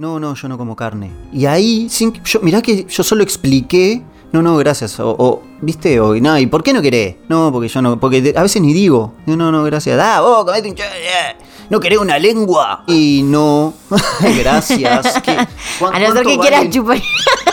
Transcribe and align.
No, 0.00 0.20
no, 0.20 0.34
yo 0.36 0.46
no 0.48 0.56
como 0.56 0.76
carne. 0.76 1.10
Y 1.32 1.46
ahí, 1.46 1.88
sin, 1.90 2.12
que- 2.12 2.20
yo, 2.24 2.38
mirá 2.40 2.62
que 2.62 2.84
yo 2.88 3.02
solo 3.02 3.24
expliqué. 3.24 4.00
No, 4.30 4.42
no, 4.42 4.56
gracias. 4.56 5.00
O, 5.00 5.10
o, 5.18 5.42
¿viste? 5.60 5.98
O, 5.98 6.14
no, 6.14 6.38
¿y 6.38 6.46
por 6.46 6.62
qué 6.62 6.72
no 6.72 6.80
querés? 6.80 7.16
No, 7.28 7.50
porque 7.50 7.66
yo 7.68 7.82
no. 7.82 7.98
Porque 7.98 8.32
a 8.36 8.42
veces 8.42 8.62
ni 8.62 8.72
digo. 8.72 9.14
No, 9.26 9.36
no, 9.36 9.50
no, 9.50 9.64
gracias. 9.64 9.98
Ah, 10.00 10.20
vos, 10.20 10.44
comete 10.44 10.70
un 10.70 10.76
eh, 10.78 11.36
¿No 11.68 11.80
querés 11.80 11.98
una 11.98 12.16
lengua? 12.16 12.84
Y 12.86 13.22
no. 13.24 13.74
gracias. 14.38 15.20
¿Qué- 15.20 15.36
cuán- 15.80 15.94
A 15.96 15.98
no 15.98 16.12
ser 16.12 16.24
que 16.26 16.38
quieras 16.38 16.60
vale? 16.60 16.70
chupar. 16.70 16.98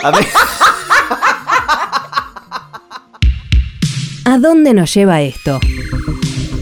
A 0.04 0.10
ver. 0.12 0.26
¿A 4.24 4.38
dónde 4.38 4.72
nos 4.72 4.94
lleva 4.94 5.20
esto? 5.20 5.58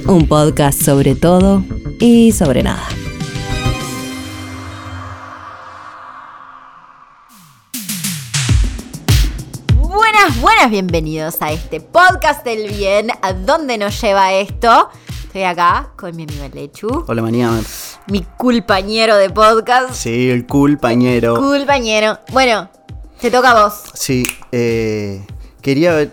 Un 0.07 0.27
podcast 0.29 0.81
sobre 0.83 1.15
todo 1.15 1.63
y 2.01 2.33
sobre 2.33 2.63
nada. 2.63 2.87
Buenas, 10.65 10.81
bienvenidos 10.81 11.37
a 11.43 11.53
este 11.53 11.79
podcast 11.83 12.43
del 12.43 12.71
bien. 12.71 13.09
¿A 13.21 13.35
dónde 13.35 13.77
nos 13.77 14.01
lleva 14.01 14.33
esto? 14.33 14.89
Estoy 15.27 15.43
acá 15.43 15.91
con 15.95 16.17
mi 16.17 16.23
amigo 16.23 16.43
Lechu, 16.55 17.05
Hola, 17.07 17.21
mañana. 17.21 17.61
mi 18.07 18.23
culpañero 18.39 19.17
de 19.17 19.29
podcast. 19.29 19.93
Sí, 19.93 20.31
el 20.31 20.47
cool 20.47 20.79
pañero. 20.79 21.37
Culpañero. 21.37 22.19
Bueno, 22.33 22.71
te 23.21 23.31
toca 23.31 23.51
a 23.51 23.65
vos. 23.65 23.75
Sí, 23.93 24.23
eh, 24.53 25.27
quería 25.61 26.11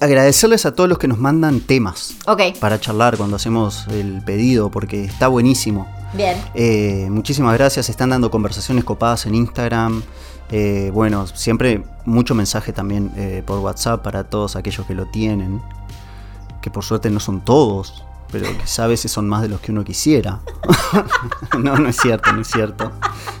agradecerles 0.00 0.64
a 0.64 0.74
todos 0.74 0.88
los 0.88 0.96
que 0.96 1.06
nos 1.06 1.18
mandan 1.18 1.60
temas 1.60 2.14
Ok, 2.26 2.40
para 2.60 2.80
charlar 2.80 3.18
cuando 3.18 3.36
hacemos 3.36 3.86
el 3.88 4.22
pedido, 4.24 4.70
porque 4.70 5.04
está 5.04 5.28
buenísimo. 5.28 5.86
Bien. 6.14 6.36
Eh, 6.54 7.08
muchísimas 7.10 7.54
gracias, 7.54 7.88
están 7.88 8.10
dando 8.10 8.30
conversaciones 8.30 8.84
copadas 8.84 9.26
en 9.26 9.34
Instagram. 9.34 10.02
Eh, 10.50 10.90
bueno, 10.92 11.26
siempre 11.26 11.82
mucho 12.04 12.34
mensaje 12.34 12.72
también 12.72 13.12
eh, 13.16 13.42
por 13.44 13.58
WhatsApp 13.60 14.02
para 14.02 14.24
todos 14.24 14.56
aquellos 14.56 14.86
que 14.86 14.94
lo 14.94 15.06
tienen, 15.06 15.60
que 16.60 16.70
por 16.70 16.84
suerte 16.84 17.10
no 17.10 17.20
son 17.20 17.40
todos, 17.40 18.04
pero 18.34 18.48
quizá 18.58 18.84
a 18.84 18.86
veces 18.88 19.12
son 19.12 19.28
más 19.28 19.42
de 19.42 19.48
los 19.48 19.60
que 19.60 19.70
uno 19.70 19.84
quisiera. 19.84 20.40
no, 21.58 21.76
no 21.76 21.88
es 21.88 21.96
cierto, 21.96 22.32
no 22.32 22.40
es 22.40 22.48
cierto. 22.48 22.90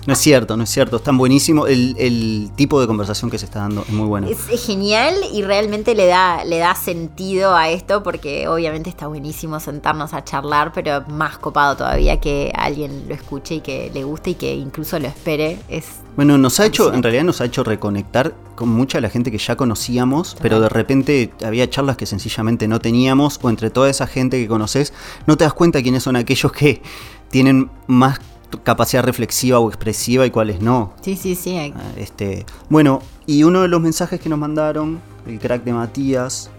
No 0.06 0.12
es 0.12 0.18
cierto, 0.20 0.56
no 0.56 0.62
es 0.62 0.70
cierto. 0.70 0.98
Están 0.98 1.18
buenísimo. 1.18 1.66
El, 1.66 1.96
el 1.98 2.52
tipo 2.54 2.80
de 2.80 2.86
conversación 2.86 3.28
que 3.28 3.38
se 3.38 3.46
está 3.46 3.60
dando 3.60 3.82
es 3.82 3.90
muy 3.90 4.06
bueno. 4.06 4.28
Es 4.28 4.48
es 4.48 4.64
genial 4.64 5.14
y 5.32 5.42
realmente 5.42 5.96
le 5.96 6.06
da, 6.06 6.44
le 6.44 6.58
da 6.58 6.76
sentido 6.76 7.56
a 7.56 7.70
esto 7.70 8.04
porque 8.04 8.46
obviamente 8.46 8.88
está 8.88 9.08
buenísimo 9.08 9.58
sentarnos 9.58 10.14
a 10.14 10.22
charlar, 10.22 10.72
pero 10.72 11.02
más 11.08 11.38
copado 11.38 11.76
todavía 11.76 12.20
que 12.20 12.52
alguien 12.54 13.06
lo 13.08 13.14
escuche 13.14 13.56
y 13.56 13.60
que 13.62 13.90
le 13.92 14.04
guste 14.04 14.30
y 14.30 14.34
que 14.34 14.54
incluso 14.54 14.98
lo 15.00 15.08
espere. 15.08 15.58
Es 15.68 15.86
Bueno, 16.14 16.38
nos 16.38 16.60
ha 16.60 16.66
hecho, 16.66 16.94
en 16.94 17.02
realidad 17.02 17.24
nos 17.24 17.40
ha 17.40 17.46
hecho 17.46 17.64
reconectar 17.64 18.34
con 18.54 18.68
mucha 18.68 18.98
de 18.98 19.02
la 19.02 19.10
gente 19.10 19.30
que 19.30 19.38
ya 19.38 19.56
conocíamos, 19.56 20.36
pero 20.40 20.60
de 20.60 20.68
repente 20.68 21.32
había 21.44 21.68
charlas 21.68 21.96
que 21.96 22.06
sencillamente 22.06 22.68
no 22.68 22.80
teníamos, 22.80 23.38
o 23.42 23.50
entre 23.50 23.70
toda 23.70 23.90
esa 23.90 24.06
gente 24.06 24.40
que 24.40 24.48
conoces, 24.48 24.83
no 25.26 25.36
te 25.36 25.44
das 25.44 25.54
cuenta 25.54 25.82
quiénes 25.82 26.02
son 26.02 26.16
aquellos 26.16 26.52
que 26.52 26.82
tienen 27.30 27.70
más 27.86 28.20
capacidad 28.62 29.02
reflexiva 29.02 29.58
o 29.58 29.68
expresiva 29.68 30.26
y 30.26 30.30
cuáles 30.30 30.60
no. 30.60 30.92
Sí, 31.00 31.16
sí, 31.16 31.34
sí. 31.34 31.56
Ah, 31.58 31.80
Este, 31.96 32.46
bueno, 32.68 33.00
y 33.26 33.42
uno 33.42 33.62
de 33.62 33.68
los 33.68 33.80
mensajes 33.80 34.20
que 34.20 34.28
nos 34.28 34.38
mandaron, 34.38 35.00
el 35.26 35.38
crack 35.40 35.64
de 35.64 35.72
Matías, 35.72 36.50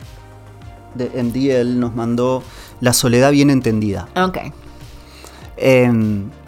de 0.96 1.10
MDL, 1.24 1.80
nos 1.80 1.96
mandó 1.96 2.44
la 2.82 2.94
soledad 2.94 3.32
bien 3.32 3.50
entendida. 3.50 4.08
Ok. 4.16 4.38
Eh, 5.58 5.92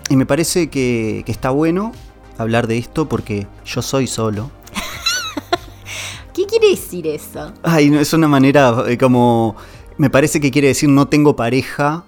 y 0.09 0.15
me 0.15 0.25
parece 0.25 0.69
que, 0.69 1.23
que 1.25 1.31
está 1.31 1.49
bueno 1.49 1.91
hablar 2.37 2.67
de 2.67 2.77
esto 2.77 3.07
porque 3.07 3.47
yo 3.65 3.81
soy 3.81 4.07
solo. 4.07 4.51
¿Qué 6.33 6.45
quiere 6.45 6.69
decir 6.69 7.07
eso? 7.07 7.51
Ay, 7.63 7.89
no, 7.89 7.99
es 7.99 8.13
una 8.13 8.27
manera 8.27 8.83
eh, 8.87 8.97
como... 8.97 9.55
Me 9.97 10.09
parece 10.09 10.39
que 10.39 10.51
quiere 10.51 10.67
decir 10.69 10.89
no 10.89 11.07
tengo 11.07 11.35
pareja. 11.35 12.03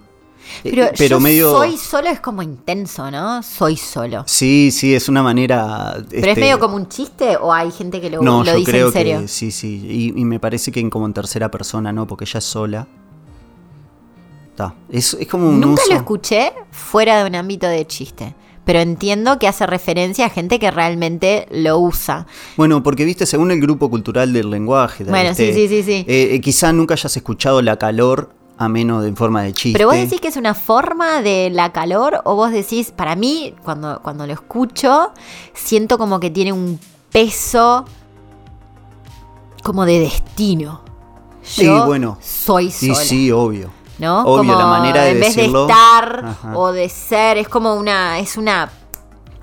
eh, 0.64 0.70
Pero, 0.96 1.20
yo 1.38 1.50
soy 1.52 1.76
solo 1.76 2.08
es 2.08 2.20
como 2.20 2.42
intenso, 2.42 3.10
¿no? 3.10 3.42
Soy 3.42 3.76
solo. 3.76 4.24
Sí, 4.26 4.70
sí, 4.72 4.94
es 4.94 5.08
una 5.08 5.22
manera... 5.22 5.94
¿Pero 6.08 6.22
es 6.22 6.28
este, 6.28 6.40
medio 6.40 6.58
como 6.58 6.76
un 6.76 6.88
chiste 6.88 7.36
o 7.36 7.52
hay 7.52 7.70
gente 7.70 8.00
que 8.00 8.10
lo, 8.10 8.22
No, 8.22 8.38
lo 8.40 8.44
yo 8.52 8.56
dice 8.56 8.70
creo 8.70 8.86
en 8.88 8.92
serio? 8.92 9.20
que 9.20 9.28
sí, 9.28 9.50
sí. 9.50 10.12
Y, 10.14 10.20
y 10.20 10.24
me 10.24 10.38
parece 10.40 10.70
que 10.72 10.80
en 10.80 10.90
como 10.90 11.06
en 11.06 11.12
tercera 11.14 11.50
persona, 11.50 11.92
¿no? 11.92 12.06
Porque 12.06 12.24
ella 12.24 12.38
es 12.38 12.44
sola. 12.44 12.86
Está. 14.50 14.74
Es, 14.88 15.14
es 15.14 15.26
como 15.28 15.48
un 15.48 15.60
Nunca 15.60 15.82
uso- 15.82 15.92
lo 15.92 15.98
escuché 15.98 16.52
fuera 16.70 17.22
de 17.22 17.28
un 17.30 17.34
ámbito 17.36 17.66
de 17.66 17.86
chiste. 17.86 18.34
Pero 18.70 18.78
entiendo 18.82 19.40
que 19.40 19.48
hace 19.48 19.66
referencia 19.66 20.26
a 20.26 20.28
gente 20.28 20.60
que 20.60 20.70
realmente 20.70 21.48
lo 21.50 21.76
usa. 21.80 22.28
Bueno, 22.56 22.84
porque 22.84 23.04
viste, 23.04 23.26
según 23.26 23.50
el 23.50 23.60
grupo 23.60 23.90
cultural 23.90 24.32
del 24.32 24.48
lenguaje. 24.48 25.02
Bueno, 25.02 25.30
¿viste? 25.30 25.52
sí, 25.52 25.66
sí, 25.66 25.68
sí, 25.68 25.82
sí. 25.82 26.04
eh, 26.06 26.28
eh, 26.34 26.40
quizá 26.40 26.72
nunca 26.72 26.94
hayas 26.94 27.16
escuchado 27.16 27.62
la 27.62 27.76
calor 27.78 28.30
a 28.58 28.68
menos 28.68 29.02
de 29.02 29.08
en 29.08 29.16
forma 29.16 29.42
de 29.42 29.52
chiste. 29.54 29.76
Pero 29.76 29.88
vos 29.88 29.96
decís 29.96 30.20
que 30.20 30.28
es 30.28 30.36
una 30.36 30.54
forma 30.54 31.20
de 31.20 31.50
la 31.50 31.72
calor 31.72 32.20
o 32.24 32.36
vos 32.36 32.52
decís, 32.52 32.92
para 32.92 33.16
mí, 33.16 33.54
cuando, 33.64 33.98
cuando 34.04 34.24
lo 34.24 34.32
escucho, 34.34 35.10
siento 35.52 35.98
como 35.98 36.20
que 36.20 36.30
tiene 36.30 36.52
un 36.52 36.78
peso 37.10 37.84
como 39.64 39.84
de 39.84 39.98
destino. 39.98 40.82
Sí, 41.42 41.64
Yo 41.64 41.86
bueno. 41.86 42.18
soy 42.20 42.70
Sí, 42.70 42.94
sola. 42.94 43.00
sí, 43.04 43.32
obvio. 43.32 43.72
¿No? 44.00 44.22
Obvio, 44.22 44.36
como 44.38 44.54
la 44.58 44.66
manera 44.66 45.04
de 45.04 45.10
en 45.12 45.20
vez 45.20 45.34
decirlo. 45.36 45.66
de 45.66 45.72
estar 45.72 46.24
Ajá. 46.24 46.56
o 46.58 46.72
de 46.72 46.88
ser, 46.88 47.38
es 47.38 47.48
como 47.48 47.74
una, 47.74 48.18
es 48.18 48.36
una 48.36 48.70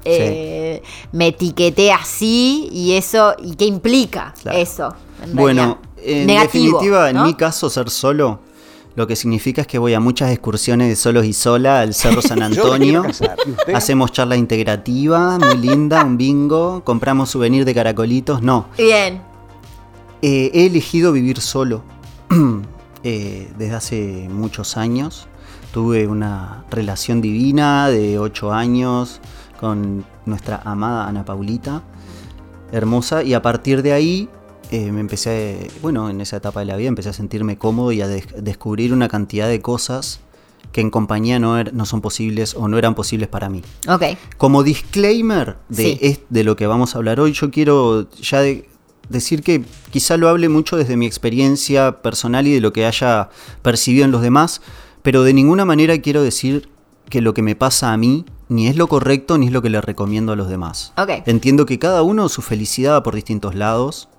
eh, 0.06 0.82
me 1.12 1.28
etiqueté 1.28 1.92
así 1.92 2.70
y 2.72 2.94
eso, 2.94 3.36
y 3.44 3.56
qué 3.56 3.66
implica 3.66 4.34
Claro. 4.42 4.58
eso. 4.58 4.96
en 5.24 5.36
Bueno, 5.36 5.80
en 6.02 6.28
Negativo, 6.28 6.78
definitiva, 6.80 7.10
en 7.10 7.24
mi 7.24 7.34
caso, 7.34 7.70
ser 7.70 7.90
solo, 7.90 8.40
lo 8.96 9.06
que 9.06 9.16
significa 9.16 9.62
es 9.62 9.68
que 9.68 9.78
voy 9.78 9.94
a 9.94 10.00
muchas 10.00 10.32
excursiones 10.32 10.88
de 10.90 10.96
solos 10.96 11.26
y 11.26 11.34
sola 11.34 11.82
al 11.82 11.94
Cerro 11.94 12.22
San 12.22 12.42
Antonio. 12.44 13.04
Hacemos 13.74 14.12
charla 14.14 14.38
integrativa, 14.38 15.38
muy 15.38 15.58
linda, 15.58 16.04
un 16.04 16.18
bingo, 16.18 16.82
compramos 16.86 17.30
souvenir 17.30 17.66
de 17.66 17.74
caracolitos. 17.76 18.42
No, 18.42 18.68
Bien, 18.78 19.22
Eh, 20.22 20.50
he 20.54 20.66
elegido 20.68 21.12
vivir 21.12 21.42
solo 21.42 21.84
eh, 23.10 23.48
desde 23.58 23.76
hace 23.76 24.28
muchos 24.30 24.76
años. 24.76 25.28
Tuve 25.72 26.08
una 26.08 26.66
relación 26.70 27.22
divina 27.22 27.88
de 27.90 28.20
8 28.20 28.52
años 28.52 29.22
con 29.60 30.04
nuestra 30.26 30.62
amada 30.66 31.08
Ana 31.08 31.24
Paulita, 31.24 31.84
hermosa, 32.72 33.24
y 33.24 33.34
a 33.34 33.42
partir 33.42 33.82
de 33.82 33.94
ahí 33.94 34.30
eh, 34.72 34.92
me 34.92 35.00
empecé, 35.00 35.70
a- 35.72 35.82
bueno, 35.82 36.10
en 36.10 36.20
esa 36.20 36.36
etapa 36.38 36.60
de 36.60 36.66
la 36.66 36.76
vida 36.76 36.90
empecé 36.90 37.10
a 37.10 37.14
sentirme 37.14 37.58
cómodo 37.58 37.94
y 37.94 38.02
a 38.02 38.08
des- 38.10 38.28
descubrir 38.44 38.92
una 38.92 39.08
cantidad 39.08 39.48
de 39.48 39.62
cosas 39.62 40.20
que 40.74 40.82
en 40.82 40.90
compañía 40.90 41.40
no, 41.40 41.58
er- 41.58 41.72
no 41.72 41.86
son 41.86 42.02
posibles 42.02 42.54
o 42.56 42.68
no 42.68 42.78
eran 42.78 42.94
posibles 42.94 43.30
para 43.30 43.48
mí. 43.50 43.62
ok. 43.88 44.04
Como 44.38 44.64
disclaimer 44.64 45.56
de, 45.70 45.84
Sí. 45.98 46.20
de 46.30 46.44
lo 46.44 46.58
que 46.58 46.68
vamos 46.68 46.94
a 46.94 46.98
hablar 46.98 47.22
hoy, 47.22 47.32
yo 47.32 47.50
quiero 47.52 48.10
ya 48.22 48.42
de- 48.42 48.68
decir 49.10 49.44
que 49.44 49.64
quizá 49.92 50.18
lo 50.18 50.30
hable 50.30 50.50
mucho 50.50 50.78
desde 50.78 50.98
mi 50.98 51.06
experiencia 51.06 52.02
personal 52.02 52.48
y 52.48 52.54
de 52.54 52.62
lo 52.62 52.74
que 52.74 52.86
haya 52.86 53.30
percibido 53.62 54.06
en 54.06 54.12
los 54.12 54.22
demás, 54.22 54.62
pero 55.04 55.24
de 55.24 55.34
ninguna 55.34 55.66
manera 55.66 55.98
quiero 56.00 56.24
decir 56.24 56.70
que 57.10 57.22
lo 57.22 57.34
que 57.34 57.42
me 57.42 57.56
pasa 57.56 57.94
a 57.94 57.98
mí 57.98 58.26
ni 58.50 58.68
es 58.68 58.76
lo 58.76 58.88
correcto 58.88 59.38
ni 59.38 59.48
es 59.48 59.52
lo 59.52 59.62
que 59.62 59.70
le 59.70 59.82
recomiendo 59.82 60.32
a 60.32 60.36
los 60.36 60.50
demás. 60.50 60.94
Ok. 60.98 61.24
Entiendo 61.26 61.66
que 61.66 61.80
cada 61.80 62.04
uno 62.04 62.30
su 62.30 62.42
felicidad 62.42 62.94
va 62.94 63.04
por 63.04 63.16
distintos 63.16 63.56
lados. 63.56 64.10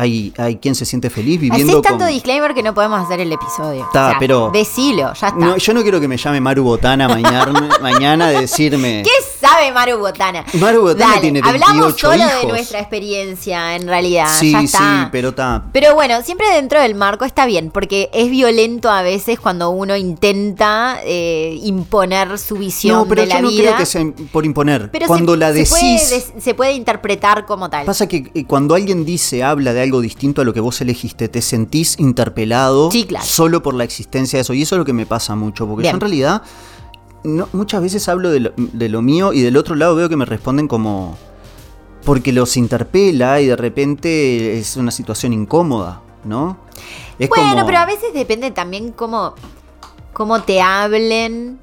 Hay, 0.00 0.32
hay 0.38 0.56
quien 0.58 0.76
se 0.76 0.84
siente 0.84 1.10
feliz 1.10 1.38
Hacés 1.38 1.50
viviendo 1.50 1.82
tanto 1.82 2.04
con... 2.04 2.08
disclaimer 2.12 2.54
que 2.54 2.62
no 2.62 2.72
podemos 2.72 3.04
hacer 3.04 3.18
el 3.18 3.32
episodio. 3.32 3.82
Está, 3.84 4.14
pero- 4.20 4.48
Decilo, 4.52 5.12
ya 5.12 5.26
está. 5.28 5.32
No, 5.32 5.56
yo 5.56 5.74
no 5.74 5.82
quiero 5.82 6.00
que 6.00 6.06
me 6.06 6.16
llame 6.16 6.40
Maru 6.40 6.62
Botana 6.62 7.08
mañana, 7.08 7.68
mañana 7.82 8.28
de 8.28 8.42
decirme... 8.42 9.02
¿Qué 9.04 9.10
sabe 9.40 9.72
Maru 9.72 9.98
Botana? 9.98 10.44
Maru 10.54 10.82
Botana 10.82 11.08
Dale, 11.14 11.20
tiene 11.20 11.40
Hablamos 11.42 11.96
28 11.96 11.98
solo 12.12 12.40
de 12.40 12.46
nuestra 12.46 12.78
experiencia, 12.78 13.74
en 13.74 13.88
realidad. 13.88 14.28
Sí, 14.38 14.52
ya 14.52 14.66
sí, 14.68 15.08
pero 15.10 15.30
está... 15.30 15.64
Pero 15.72 15.94
bueno, 15.96 16.22
siempre 16.22 16.48
dentro 16.54 16.80
del 16.80 16.94
marco 16.94 17.24
está 17.24 17.44
bien, 17.46 17.70
porque 17.72 18.08
es 18.12 18.30
violento 18.30 18.90
a 18.90 19.02
veces 19.02 19.40
cuando 19.40 19.70
uno 19.70 19.96
intenta 19.96 21.00
eh, 21.04 21.58
imponer 21.64 22.38
su 22.38 22.54
visión 22.54 22.98
No, 22.98 23.08
pero 23.08 23.22
de 23.22 23.26
la 23.26 23.34
yo 23.36 23.42
no 23.42 23.48
vida. 23.48 23.62
creo 23.62 23.76
que 23.78 23.86
sea 23.86 24.04
por 24.30 24.46
imponer. 24.46 24.90
Pero 24.92 25.08
cuando 25.08 25.32
se, 25.32 25.38
la 25.38 25.52
se 25.52 25.66
puede 25.66 25.92
decís, 25.94 26.32
se 26.38 26.54
puede 26.54 26.72
interpretar 26.74 27.46
como 27.46 27.68
tal. 27.68 27.84
pasa 27.84 28.06
que 28.06 28.30
eh, 28.32 28.44
cuando 28.44 28.76
alguien 28.76 29.04
dice, 29.04 29.42
habla 29.42 29.72
de 29.72 29.87
algo 29.88 30.00
distinto 30.00 30.42
a 30.42 30.44
lo 30.44 30.52
que 30.52 30.60
vos 30.60 30.80
elegiste, 30.80 31.28
te 31.28 31.42
sentís 31.42 31.98
interpelado 31.98 32.90
Sí, 32.90 33.04
claro. 33.04 33.24
solo 33.26 33.62
por 33.62 33.74
la 33.74 33.84
existencia 33.84 34.36
de 34.36 34.42
eso. 34.42 34.54
Y 34.54 34.62
eso 34.62 34.74
es 34.74 34.78
lo 34.78 34.84
que 34.84 34.92
me 34.92 35.06
pasa 35.06 35.34
mucho, 35.34 35.66
porque 35.66 35.82
Bien. 35.82 35.92
yo 35.92 35.96
en 35.96 36.00
realidad 36.00 36.42
no- 37.24 37.48
muchas 37.52 37.82
veces 37.82 38.08
hablo 38.08 38.30
de 38.30 38.40
lo, 38.40 38.52
de 38.56 38.88
lo 38.88 39.02
mío 39.02 39.32
y 39.32 39.40
del 39.40 39.56
otro 39.56 39.74
lado 39.74 39.94
veo 39.96 40.08
que 40.08 40.16
me 40.16 40.24
responden 40.24 40.68
como... 40.68 41.16
Porque 42.04 42.32
los 42.32 42.56
interpela 42.56 43.40
y 43.40 43.46
de 43.46 43.56
repente 43.56 44.58
es 44.58 44.76
una 44.76 44.90
situación 44.92 45.32
incómoda, 45.32 46.00
¿no? 46.24 46.56
Es 47.18 47.28
bueno, 47.28 47.50
como- 47.54 47.66
pero 47.66 47.78
a 47.78 47.86
veces 47.86 48.14
depende 48.14 48.50
también 48.52 48.92
cómo, 48.92 49.34
cómo 50.12 50.40
te 50.42 50.60
hablen 50.62 51.58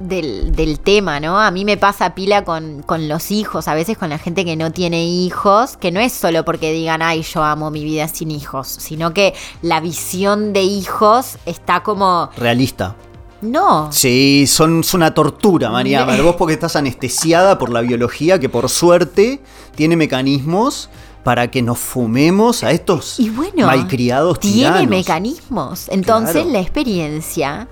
del, 0.00 0.54
del 0.54 0.80
tema, 0.80 1.20
¿no? 1.20 1.40
A 1.40 1.50
mí 1.50 1.64
me 1.64 1.76
pasa 1.76 2.14
pila 2.14 2.44
con, 2.44 2.82
con 2.82 3.08
los 3.08 3.30
hijos, 3.30 3.68
a 3.68 3.74
veces 3.74 3.96
con 3.96 4.10
la 4.10 4.18
gente 4.18 4.44
que 4.44 4.56
no 4.56 4.72
tiene 4.72 5.04
hijos, 5.06 5.76
que 5.76 5.90
no 5.92 6.00
es 6.00 6.12
solo 6.12 6.44
porque 6.44 6.72
digan, 6.72 7.02
ay, 7.02 7.22
yo 7.22 7.42
amo 7.42 7.70
mi 7.70 7.84
vida 7.84 8.08
sin 8.08 8.30
hijos, 8.30 8.68
sino 8.68 9.14
que 9.14 9.34
la 9.62 9.80
visión 9.80 10.52
de 10.52 10.62
hijos 10.62 11.38
está 11.46 11.82
como... 11.82 12.30
Realista. 12.36 12.96
No. 13.40 13.92
Sí, 13.92 14.46
son, 14.46 14.80
es 14.80 14.94
una 14.94 15.12
tortura, 15.12 15.70
María. 15.70 16.04
Vos 16.22 16.36
porque 16.36 16.54
estás 16.54 16.76
anestesiada 16.76 17.58
por 17.58 17.70
la 17.70 17.82
biología 17.82 18.38
que 18.40 18.48
por 18.48 18.68
suerte 18.70 19.40
tiene 19.74 19.96
mecanismos 19.96 20.88
para 21.24 21.50
que 21.50 21.62
nos 21.62 21.78
fumemos 21.78 22.64
a 22.64 22.70
estos 22.70 23.18
Y 23.18 23.30
bueno, 23.30 23.66
malcriados 23.66 24.40
tiene 24.40 24.56
tiranos. 24.56 24.88
mecanismos. 24.88 25.88
Entonces 25.88 26.32
Claro. 26.36 26.50
la 26.50 26.60
experiencia 26.60 27.68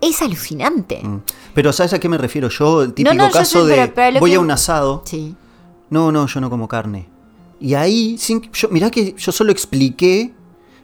es 0.00 0.22
alucinante. 0.22 1.00
Mm. 1.02 1.20
Pero 1.54 1.72
¿sabes 1.72 1.92
a 1.92 1.98
qué 1.98 2.08
me 2.08 2.18
refiero 2.18 2.48
yo? 2.48 2.82
El 2.82 2.94
típico 2.94 3.14
no, 3.14 3.30
caso 3.30 3.64
de 3.66 3.74
pero- 3.76 3.94
pero 3.94 4.10
lo 4.12 4.20
voy 4.20 4.30
que- 4.30 4.36
a 4.36 4.40
un 4.40 4.50
asado. 4.50 5.02
Sí. 5.04 5.34
No, 5.90 6.12
no, 6.12 6.26
yo 6.26 6.40
no 6.40 6.48
como 6.50 6.68
carne. 6.68 7.08
Y 7.60 7.74
ahí, 7.74 8.16
sin, 8.16 8.50
yo, 8.52 8.68
mirá 8.70 8.90
que 8.90 9.14
yo 9.18 9.32
solo 9.32 9.52
expliqué. 9.52 10.32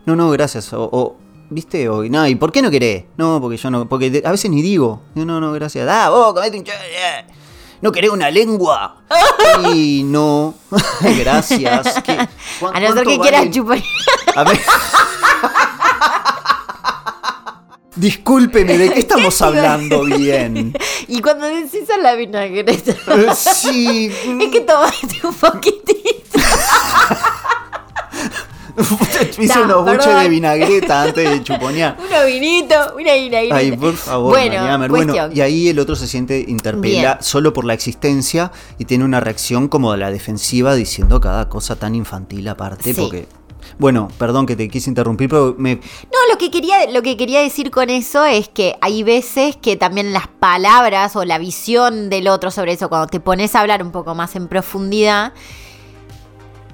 No, 0.05 0.15
no, 0.17 0.31
gracias. 0.31 0.73
O, 0.73 0.83
o, 0.93 1.17
¿viste? 1.49 1.89
O, 1.89 2.05
no, 2.05 2.27
¿y 2.27 2.35
por 2.35 2.53
qué 2.53 2.61
no 2.61 2.71
querés? 2.71 3.05
No, 3.17 3.41
porque 3.41 3.57
yo 3.57 3.71
no. 3.71 3.89
Porque 3.89 4.23
a 4.25 4.31
veces 4.31 4.51
ni 4.51 4.63
digo. 4.63 5.01
No, 5.15 5.25
no, 5.25 5.41
no, 5.41 5.53
gracias. 5.53 5.89
Ah, 5.91 6.11
vos, 6.11 6.35
comete 6.35 6.59
un 6.59 6.65
ch- 6.65 6.71
eh. 6.71 7.25
¿No 7.83 7.93
querés 7.93 8.11
una 8.11 8.31
lengua? 8.31 9.03
y 9.75 10.03
no. 10.05 10.55
gracias. 11.19 12.03
¿Qué- 12.03 12.29
cu- 12.61 12.67
A 12.73 12.81
no 12.81 12.93
ser 12.93 13.07
que 13.07 13.19
quieras 13.21 13.51
chupar. 13.51 13.83
A 14.35 14.45
ver. 14.45 14.61
Discúlpeme, 17.97 18.79
¿de 18.79 18.91
qué 18.95 19.01
estamos 19.01 19.41
hablando 19.43 20.05
bien? 20.05 20.73
y 21.09 21.21
cuando 21.21 21.47
decís 21.47 21.89
a 21.91 21.99
la 21.99 22.15
vinagreta, 22.15 22.73
Eh, 22.93 23.27
sí. 23.35 24.11
es 24.41 24.49
que 24.51 24.61
tomaste 24.61 25.27
un 25.27 25.35
poquitito. 25.35 26.39
Hice 29.39 29.59
No, 29.61 29.81
unos 29.81 29.85
buches 29.97 30.21
de 30.21 30.29
vinagreta 30.29 31.03
antes 31.05 31.31
de 31.31 31.43
chuponear. 31.43 31.97
Uno 31.99 32.27
vinito, 32.27 32.75
una 32.95 33.15
vinagreta. 33.15 33.57
Ay, 33.57 33.73
por 33.75 33.95
favor, 33.95 34.31
bueno. 34.35 34.89
Bueno, 34.89 35.15
y 35.33 35.41
ahí 35.41 35.69
el 35.69 35.79
otro 35.79 35.97
se 35.97 36.07
siente 36.07 36.45
interpela 36.47 37.15
Bien. 37.15 37.17
solo 37.21 37.55
por 37.55 37.65
la 37.65 37.73
existencia 37.73 38.53
y 38.79 38.85
tiene 38.85 39.05
una 39.05 39.21
reacción 39.21 39.69
como 39.69 39.93
de 39.93 39.99
la 39.99 40.11
defensiva 40.11 40.75
diciendo 40.75 41.21
cada 41.23 41.49
cosa 41.49 41.77
tan 41.77 41.95
infantil 41.95 42.47
aparte. 42.49 42.93
Sí. 42.93 43.01
Porque, 43.01 43.27
bueno, 43.79 44.09
perdón 44.19 44.47
que 44.47 44.57
te 44.57 44.69
quise 44.69 44.91
interrumpir, 44.91 45.29
pero 45.29 45.55
me. 45.59 45.77
No, 45.77 46.33
lo 46.33 46.39
que, 46.39 46.51
quería, 46.51 46.91
lo 46.91 47.03
que 47.03 47.17
quería 47.17 47.41
decir 47.41 47.71
con 47.71 47.91
eso 47.91 48.25
es 48.25 48.49
que 48.49 48.77
hay 48.81 49.03
veces 49.03 49.57
que 49.57 49.77
también 49.77 50.13
las 50.13 50.29
palabras 50.29 51.17
o 51.17 51.25
la 51.25 51.39
visión 51.39 52.11
del 52.11 52.29
otro 52.29 52.51
sobre 52.51 52.73
eso, 52.73 52.89
cuando 52.89 53.07
te 53.07 53.21
pones 53.21 53.55
a 53.55 53.61
hablar 53.61 53.83
un 53.83 53.93
poco 53.93 54.15
más 54.15 54.37
en 54.37 54.49
profundidad, 54.49 55.33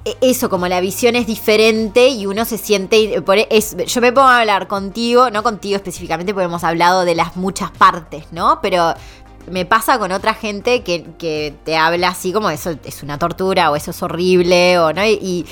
e- 0.05 0.17
eso, 0.21 0.51
como 0.51 0.67
la 0.69 0.81
visión 0.81 1.15
es 1.17 1.27
diferente 1.27 2.09
y 2.09 2.27
uno 2.27 2.45
se 2.45 2.59
siente... 2.59 3.15
e- 3.17 3.87
yo 3.87 4.01
me 4.01 4.13
pongo 4.13 4.29
a 4.29 4.41
hablar 4.41 4.67
contigo, 4.67 5.31
no 5.31 5.43
contigo 5.43 5.77
específicamente, 5.77 6.35
porque 6.35 6.47
hemos 6.47 6.65
hablado 6.65 7.05
de 7.05 7.15
las 7.15 7.37
muchas 7.37 7.71
partes, 7.71 8.25
¿no? 8.33 8.61
Pero 8.61 8.95
me 9.51 9.65
pasa 9.67 9.99
con 9.99 10.13
otra 10.13 10.35
gente 10.35 10.83
que, 10.83 11.05
que 11.19 11.55
te 11.65 11.77
habla 11.77 12.09
así 12.09 12.33
como 12.33 12.51
eso 12.51 12.75
es 12.85 13.03
una 13.03 13.19
tortura 13.19 13.71
o 13.71 13.77
eso 13.77 13.91
es 13.91 14.03
horrible 14.03 14.79
o 14.79 14.93
no 14.93 15.05
y, 15.05 15.45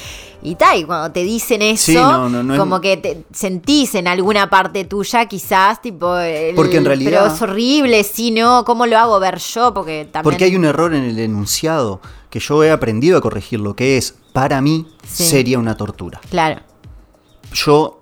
y 0.42 0.54
tal, 0.54 0.78
y 0.78 0.84
cuando 0.84 1.10
te 1.12 1.22
dicen 1.24 1.60
eso, 1.62 1.84
Sí, 1.86 1.94
no, 1.94 2.28
no, 2.28 2.42
no 2.42 2.54
es- 2.54 2.60
como 2.60 2.80
que 2.80 2.96
te 2.96 3.24
sentís 3.32 3.94
en 3.94 4.06
alguna 4.08 4.48
parte 4.48 4.84
tuya 4.84 5.26
quizás 5.26 5.82
tipo 5.82 6.16
el- 6.18 6.54
Porque 6.54 6.76
en 6.78 6.84
realidad- 6.84 7.22
pero 7.24 7.34
es 7.34 7.42
horrible, 7.42 8.04
sí, 8.04 8.30
no, 8.30 8.64
¿cómo 8.64 8.86
lo 8.86 8.96
hago 8.98 9.18
ver 9.20 9.38
yo? 9.38 9.74
Porque 9.74 10.06
también 10.10 10.22
Porque 10.30 10.44
hay 10.44 10.56
un 10.56 10.64
error 10.64 10.94
en 10.94 11.04
el 11.04 11.18
enunciado 11.18 12.00
que 12.30 12.38
yo 12.40 12.62
he 12.64 12.70
aprendido 12.70 13.18
a 13.18 13.20
corregir 13.20 13.60
lo 13.60 13.74
que 13.74 13.96
es, 13.98 14.14
para 14.32 14.60
mí, 14.60 14.86
Sí. 15.06 15.24
sería 15.26 15.58
una 15.58 15.76
tortura. 15.76 16.20
Claro, 16.30 16.60
Yo 17.52 18.00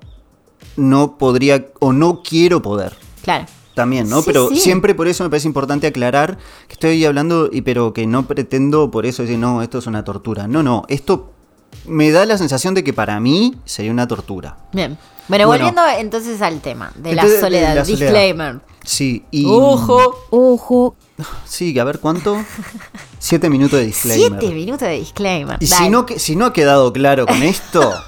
no 0.76 1.17
podría 1.19 1.67
o 1.81 1.93
no 1.93 2.23
quiero 2.23 2.61
poder. 2.62 2.94
claro. 3.23 3.46
También, 3.79 4.09
¿no? 4.09 4.19
Sí, 4.23 4.25
pero 4.27 4.49
sí. 4.49 4.57
siempre 4.59 4.93
por 4.97 5.07
eso 5.07 5.23
me 5.23 5.31
parece 5.31 5.47
importante 5.47 5.87
aclarar 5.87 6.37
que 6.67 6.73
estoy 6.73 7.05
hablando, 7.05 7.49
y 7.53 7.63
pero 7.63 7.93
que 7.93 8.09
no 8.09 8.27
pretendo 8.27 8.91
por 8.91 9.07
eso 9.07 9.23
decir, 9.23 9.39
no, 9.39 9.63
esto 9.63 9.79
es 9.79 9.87
una 9.87 10.03
tortura. 10.03 10.49
No, 10.49 10.65
no, 10.65 10.83
esto 10.89 11.33
me 11.87 12.11
da 12.11 12.27
la 12.27 12.37
sensación 12.39 12.75
de 12.75 12.83
que 12.83 12.93
para 12.93 13.21
mí 13.21 13.55
sería 13.65 13.93
una 13.93 14.09
tortura. 14.09 14.57
Bien. 14.73 14.99
Bueno, 15.29 15.47
Bueno. 15.47 15.65
volviendo 15.67 15.83
entonces 16.01 16.43
al 16.43 16.61
tema 16.61 16.91
de 16.97 17.15
la 17.15 17.25
de 17.25 17.41
soledad, 17.41 17.77
la 17.77 17.85
soledad. 17.85 18.01
disclaimer. 18.07 18.61
Sí, 18.85 19.25
y. 19.31 19.45
Ojo. 19.47 20.17
Ojo. 20.31 20.97
Sí, 21.45 21.79
a 21.79 21.85
ver 21.85 22.01
cuánto. 22.01 22.37
Siete 23.21 23.49
minutos 23.51 23.79
de 23.79 23.87
disclaimer. 23.87 24.41
Siete 24.41 24.55
minutos 24.55 24.89
de 24.89 24.95
disclaimer. 24.99 25.57
Y 25.61 25.67
Dale. 25.69 25.85
si 25.85 25.91
no, 25.91 26.07
si 26.17 26.35
no 26.37 26.47
ha 26.47 26.53
quedado 26.53 26.93
claro 26.93 27.27
con 27.27 27.43
esto, 27.43 27.93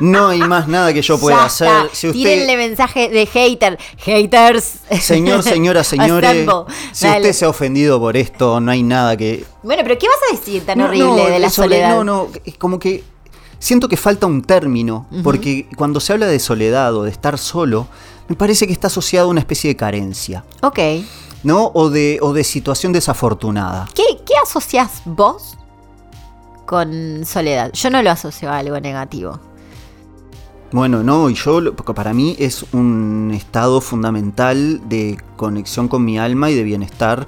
no 0.00 0.28
hay 0.28 0.40
más 0.40 0.68
nada 0.68 0.92
que 0.92 1.02
yo 1.02 1.18
pueda 1.18 1.44
hacer. 1.44 1.90
Si 1.92 2.12
Tírenle 2.12 2.42
usted, 2.44 2.56
mensaje 2.56 3.08
de 3.08 3.26
hater. 3.26 3.78
Haters. 3.98 4.78
señor, 5.00 5.42
señora, 5.42 5.84
señores, 5.84 6.46
si 6.92 7.06
Dale. 7.06 7.18
usted 7.20 7.32
se 7.32 7.44
ha 7.44 7.48
ofendido 7.48 7.98
por 7.98 8.16
esto, 8.16 8.60
no 8.60 8.70
hay 8.70 8.82
nada 8.82 9.16
que. 9.16 9.44
Bueno, 9.62 9.82
pero 9.84 9.98
¿qué 9.98 10.06
vas 10.08 10.18
a 10.30 10.36
decir 10.36 10.64
tan 10.64 10.78
No, 10.78 10.84
horrible 10.86 11.06
no, 11.06 11.28
de 11.28 11.38
la 11.38 11.50
soledad? 11.50 11.90
No, 11.90 12.04
no, 12.04 12.28
es 12.44 12.56
como 12.56 12.78
que 12.78 13.04
siento 13.58 13.88
que 13.88 13.96
falta 13.96 14.26
un 14.26 14.42
término, 14.42 15.06
porque 15.24 15.66
cuando 15.76 16.00
se 16.00 16.12
habla 16.12 16.26
de 16.26 16.38
soledad 16.38 16.94
o 16.94 17.02
de 17.04 17.10
estar 17.10 17.38
solo, 17.38 17.88
me 18.28 18.36
parece 18.36 18.66
que 18.66 18.72
está 18.72 18.86
asociado 18.86 19.26
a 19.28 19.30
una 19.30 19.40
especie 19.40 19.68
de 19.68 19.76
carencia, 19.76 20.44
Ok. 20.62 20.78
¿no? 21.42 21.70
O 21.74 21.88
de, 21.90 22.18
o 22.22 22.32
de 22.32 22.44
situación 22.44 22.92
desafortunada. 22.92 23.88
¿Qué, 23.94 24.04
qué 24.26 24.34
asocias 24.42 25.02
vos 25.04 25.56
con 26.66 27.24
soledad? 27.24 27.72
Yo 27.72 27.90
no 27.90 28.02
lo 28.02 28.10
asocio 28.10 28.50
a 28.50 28.58
algo 28.58 28.78
negativo. 28.80 29.40
Bueno, 30.70 31.02
no, 31.02 31.30
y 31.30 31.34
yo, 31.34 31.74
para 31.74 32.12
mí 32.12 32.36
es 32.38 32.64
un 32.72 33.30
estado 33.34 33.80
fundamental 33.80 34.86
de 34.88 35.18
conexión 35.36 35.88
con 35.88 36.04
mi 36.04 36.18
alma 36.18 36.50
y 36.50 36.54
de 36.54 36.62
bienestar 36.62 37.26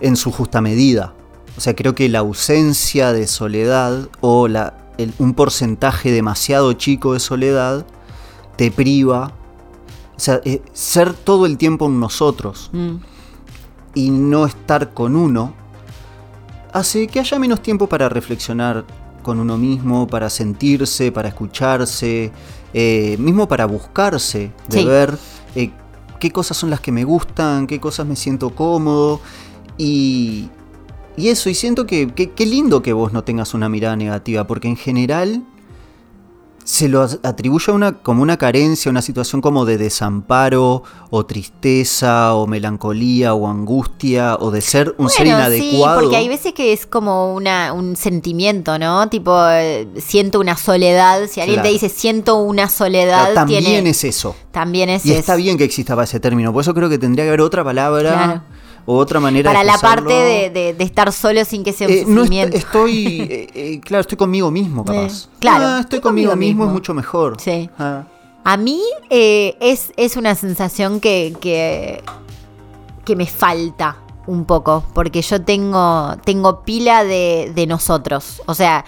en 0.00 0.16
su 0.16 0.30
justa 0.30 0.60
medida. 0.60 1.14
O 1.56 1.60
sea, 1.60 1.74
creo 1.74 1.94
que 1.94 2.08
la 2.10 2.18
ausencia 2.18 3.12
de 3.12 3.26
soledad 3.26 4.08
o 4.20 4.48
la, 4.48 4.74
el- 4.98 5.14
un 5.18 5.32
porcentaje 5.32 6.10
demasiado 6.10 6.72
chico 6.74 7.14
de 7.14 7.20
soledad 7.20 7.86
te 8.56 8.70
priva. 8.70 9.32
O 10.16 10.20
sea, 10.20 10.40
eh, 10.44 10.60
ser 10.74 11.14
todo 11.14 11.46
el 11.46 11.56
tiempo 11.56 11.86
en 11.86 11.98
nosotros 12.00 12.70
Mm. 12.72 12.96
y 13.94 14.10
no 14.10 14.44
estar 14.46 14.92
con 14.92 15.16
uno 15.16 15.54
hace 16.72 17.06
que 17.06 17.20
haya 17.20 17.38
menos 17.38 17.62
tiempo 17.62 17.88
para 17.88 18.08
reflexionar 18.08 18.84
con 19.22 19.40
uno 19.40 19.56
mismo, 19.56 20.06
para 20.06 20.28
sentirse, 20.28 21.10
para 21.12 21.28
escucharse, 21.28 22.30
eh, 22.74 23.16
mismo 23.18 23.48
para 23.48 23.64
buscarse, 23.66 24.50
de 24.68 24.78
Sí. 24.80 24.84
ver 24.84 25.16
eh, 25.54 25.70
qué 26.20 26.30
cosas 26.30 26.56
son 26.56 26.70
las 26.70 26.80
que 26.80 26.92
me 26.92 27.04
gustan, 27.04 27.66
qué 27.66 27.78
cosas 27.80 28.06
me 28.06 28.16
siento 28.16 28.50
cómodo 28.50 29.20
y, 29.78 30.48
y 31.16 31.28
eso, 31.28 31.48
y 31.50 31.54
siento 31.54 31.86
que 31.86 32.08
que- 32.12 32.30
qué 32.32 32.46
lindo 32.46 32.82
que 32.82 32.92
vos 32.92 33.12
no 33.12 33.22
tengas 33.24 33.54
una 33.54 33.68
mirada 33.68 33.96
negativa, 33.96 34.46
porque 34.46 34.68
en 34.68 34.76
general 34.76 35.42
se 36.64 36.88
lo 36.88 37.02
atribuye 37.02 37.70
a 37.70 37.74
una, 37.74 37.92
como 37.92 38.22
una 38.22 38.38
carencia, 38.38 38.90
una 38.90 39.02
situación 39.02 39.40
como 39.42 39.64
de 39.66 39.76
desamparo, 39.76 40.82
o 41.10 41.26
tristeza, 41.26 42.34
o 42.34 42.46
melancolía, 42.46 43.34
o 43.34 43.46
angustia, 43.48 44.36
o 44.40 44.50
de 44.50 44.60
ser 44.60 44.94
un 44.98 45.08
ser 45.10 45.26
inadecuado. 45.26 45.98
Sí, 46.00 46.02
porque 46.04 46.16
hay 46.16 46.28
veces 46.28 46.52
que 46.54 46.72
es 46.72 46.86
como 46.86 47.34
una, 47.34 47.72
un 47.72 47.96
sentimiento, 47.96 48.78
¿no? 48.78 49.08
Tipo, 49.10 49.36
eh, 49.50 49.86
siento 49.98 50.40
una 50.40 50.56
soledad. 50.56 51.26
Si 51.30 51.40
alguien 51.40 51.56
Claro. 51.56 51.68
te 51.68 51.72
dice 51.72 51.88
siento 51.88 52.36
una 52.36 52.68
soledad, 52.68 53.20
Claro, 53.20 53.34
también 53.34 53.64
tiene, 53.64 53.90
es 53.90 54.04
eso. 54.04 54.34
también 54.50 54.88
es 54.88 55.04
Y 55.06 55.10
eso. 55.10 55.20
está 55.20 55.36
bien 55.36 55.58
que 55.58 55.64
exista 55.64 56.02
ese 56.02 56.18
término, 56.18 56.52
por 56.52 56.62
eso 56.62 56.74
creo 56.74 56.88
que 56.88 56.98
tendría 56.98 57.24
que 57.24 57.28
haber 57.28 57.40
otra 57.42 57.62
palabra 57.62 58.10
Claro. 58.12 58.42
O 58.86 58.96
otra 58.96 59.18
manera 59.20 59.50
Para 59.50 59.60
de 59.60 59.64
la 59.66 59.78
parte 59.78 60.12
de, 60.12 60.50
de- 60.50 60.74
de 60.74 60.84
estar 60.84 61.12
solo 61.12 61.44
sin 61.44 61.64
que 61.64 61.72
sea 61.72 61.88
un 61.88 61.94
Eh, 61.94 62.04
no 62.06 62.24
est- 62.24 62.54
estoy, 62.54 63.20
eh, 63.30 63.46
eh, 63.54 63.80
claro, 63.80 64.02
estoy 64.02 64.18
conmigo 64.18 64.50
mismo, 64.50 64.84
capaz. 64.84 65.28
Claro, 65.38 65.64
Ah, 65.64 65.68
estoy 65.80 65.80
estoy 65.80 66.00
conmigo 66.00 66.30
conmigo 66.30 66.48
mismo, 66.48 66.64
mismo. 66.64 66.66
es 66.66 66.72
mucho 66.72 66.94
mejor. 66.94 67.40
Sí. 67.40 67.70
Ah. 67.78 68.04
A 68.44 68.56
mí 68.58 68.80
eh, 69.10 69.56
es, 69.60 69.92
es 69.96 70.16
una 70.16 70.34
sensación 70.34 71.00
que, 71.00 71.34
que, 71.40 72.02
que 73.04 73.16
me 73.16 73.26
falta 73.26 73.96
un 74.26 74.44
poco, 74.46 74.84
porque 74.94 75.20
yo 75.22 75.42
tengo, 75.42 76.16
tengo 76.24 76.62
pila 76.62 77.04
de, 77.04 77.52
de 77.54 77.66
nosotros, 77.66 78.42
o 78.46 78.54
sea, 78.54 78.84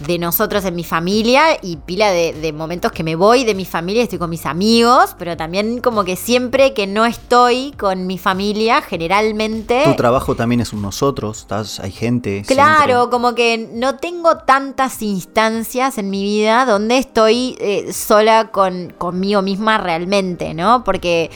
de 0.00 0.18
nosotros 0.18 0.64
en 0.64 0.74
mi 0.76 0.84
familia 0.84 1.58
y 1.60 1.76
pila 1.76 2.10
de, 2.10 2.32
de 2.32 2.52
momentos 2.52 2.92
que 2.92 3.02
me 3.02 3.16
voy 3.16 3.44
de 3.44 3.54
mi 3.54 3.64
familia, 3.64 4.02
estoy 4.02 4.18
con 4.18 4.30
mis 4.30 4.46
amigos, 4.46 5.16
pero 5.18 5.36
también 5.36 5.80
como 5.80 6.04
que 6.04 6.16
siempre 6.16 6.72
que 6.72 6.86
no 6.86 7.04
estoy 7.04 7.72
con 7.72 8.06
mi 8.06 8.18
familia, 8.18 8.80
generalmente... 8.80 9.82
Tu 9.84 9.94
trabajo 9.94 10.34
también 10.34 10.60
es 10.60 10.72
un 10.72 10.82
nosotros, 10.82 11.40
estás, 11.40 11.80
hay 11.80 11.90
gente. 11.90 12.44
Claro, 12.46 12.94
siempre. 12.94 13.10
como 13.10 13.34
que 13.34 13.68
no 13.72 13.96
tengo 13.96 14.38
tantas 14.38 15.02
instancias 15.02 15.98
en 15.98 16.10
mi 16.10 16.22
vida 16.22 16.64
donde 16.64 16.98
estoy 16.98 17.56
eh, 17.60 17.92
sola 17.92 18.50
con, 18.50 18.94
conmigo 18.96 19.42
misma 19.42 19.78
realmente, 19.78 20.54
¿no? 20.54 20.84
Porque 20.84 21.30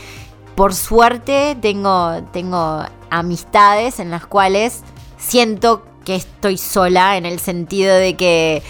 por 0.54 0.75
suerte 0.75 1.57
tengo, 1.61 2.23
tengo 2.33 2.83
amistades 3.11 3.99
en 3.99 4.11
las 4.11 4.26
cuales 4.26 4.83
siento 5.19 5.83
que 6.04 6.16
estoy 6.16 6.59
sola 6.59 7.16
en 7.16 7.26
el 7.26 7.38
sentido 7.40 7.94
de 7.94 8.16
que 8.16 8.62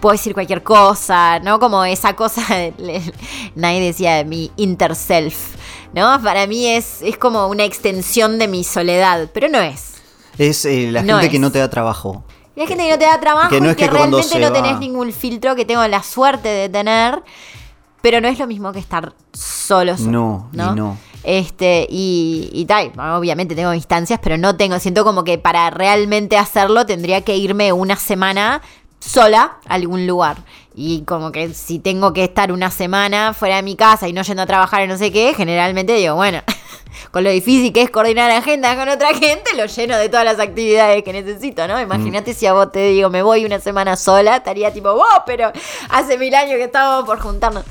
puedo 0.00 0.12
decir 0.12 0.34
cualquier 0.34 0.62
cosa, 0.62 1.38
¿no? 1.40 1.58
Como 1.58 1.84
esa 1.84 2.14
cosa, 2.14 2.42
nadie 3.54 3.80
decía 3.80 4.16
de 4.16 4.24
mi 4.24 4.50
inter 4.56 4.94
self, 4.94 5.56
¿no? 5.92 6.20
Para 6.22 6.46
mí 6.46 6.66
es, 6.66 7.02
es 7.02 7.16
como 7.18 7.46
una 7.48 7.64
extensión 7.64 8.38
de 8.38 8.48
mi 8.48 8.64
soledad, 8.64 9.28
pero 9.32 9.48
no 9.48 9.60
es. 9.60 9.94
Es 10.38 10.64
eh, 10.66 10.90
la 10.92 11.02
No 11.02 11.14
gente 11.14 11.30
que 11.30 11.38
no 11.38 11.50
te 11.50 11.58
da 11.58 11.70
trabajo. 11.70 12.24
Y 12.54 12.60
hay 12.60 12.66
gente 12.66 12.84
que 12.84 12.90
no 12.90 12.98
te 12.98 13.04
da 13.04 13.20
trabajo 13.20 13.50
Que 13.50 13.60
no 13.60 13.66
y 13.66 13.70
es 13.72 13.76
que, 13.76 13.86
realmente 13.86 14.38
no 14.38 14.46
va- 14.48 14.52
tenés 14.52 14.78
ningún 14.78 15.12
filtro 15.12 15.54
que 15.56 15.64
tengo 15.66 15.86
la 15.88 16.02
suerte 16.02 16.48
de 16.48 16.68
tener, 16.70 17.22
pero 18.02 18.20
no 18.20 18.28
es 18.28 18.38
lo 18.38 18.46
mismo 18.46 18.72
que 18.72 18.78
estar 18.78 19.14
solo. 19.32 19.96
solo, 19.96 20.48
No, 20.52 20.72
y 20.72 20.76
no. 20.76 20.98
Este, 21.22 21.86
y, 21.90 22.50
y 22.52 22.66
tal, 22.66 22.92
obviamente 22.96 23.56
tengo 23.56 23.74
instancias, 23.74 24.20
pero 24.22 24.38
no 24.38 24.56
tengo, 24.56 24.78
siento 24.78 25.04
como 25.04 25.24
que 25.24 25.38
para 25.38 25.70
realmente 25.70 26.36
hacerlo 26.36 26.86
tendría 26.86 27.22
que 27.22 27.36
irme 27.36 27.72
una 27.72 27.96
semana 27.96 28.62
sola 29.00 29.58
a 29.66 29.74
algún 29.74 30.06
lugar. 30.06 30.38
Y 30.74 31.02
como 31.02 31.32
que 31.32 31.54
si 31.54 31.78
tengo 31.78 32.12
que 32.12 32.24
estar 32.24 32.52
una 32.52 32.70
semana 32.70 33.32
fuera 33.32 33.56
de 33.56 33.62
mi 33.62 33.76
casa 33.76 34.08
y 34.08 34.12
no 34.12 34.22
yendo 34.22 34.42
a 34.42 34.46
trabajar 34.46 34.84
y 34.84 34.88
no 34.88 34.98
sé 34.98 35.10
qué, 35.10 35.34
generalmente 35.34 35.94
digo, 35.94 36.14
bueno, 36.14 36.42
con 37.10 37.24
lo 37.24 37.30
difícil 37.30 37.72
que 37.72 37.82
es 37.82 37.90
coordinar 37.90 38.30
agendas 38.30 38.76
con 38.76 38.88
otra 38.88 39.14
gente, 39.14 39.54
lo 39.56 39.66
lleno 39.66 39.96
de 39.96 40.08
todas 40.08 40.24
las 40.24 40.40
actividades 40.40 41.02
que 41.02 41.12
necesito, 41.12 41.66
¿no? 41.68 41.80
Imagínate 41.80 42.34
si 42.34 42.46
a 42.46 42.52
vos 42.52 42.72
te 42.72 42.88
digo, 42.88 43.10
me 43.10 43.22
voy 43.22 43.44
una 43.44 43.60
semana 43.60 43.96
sola, 43.96 44.36
estaría 44.36 44.72
tipo, 44.72 44.92
wow, 44.92 45.22
pero 45.26 45.52
hace 45.90 46.18
mil 46.18 46.34
años 46.34 46.56
que 46.56 46.64
estábamos 46.64 47.06
por 47.06 47.20
juntarnos. 47.20 47.64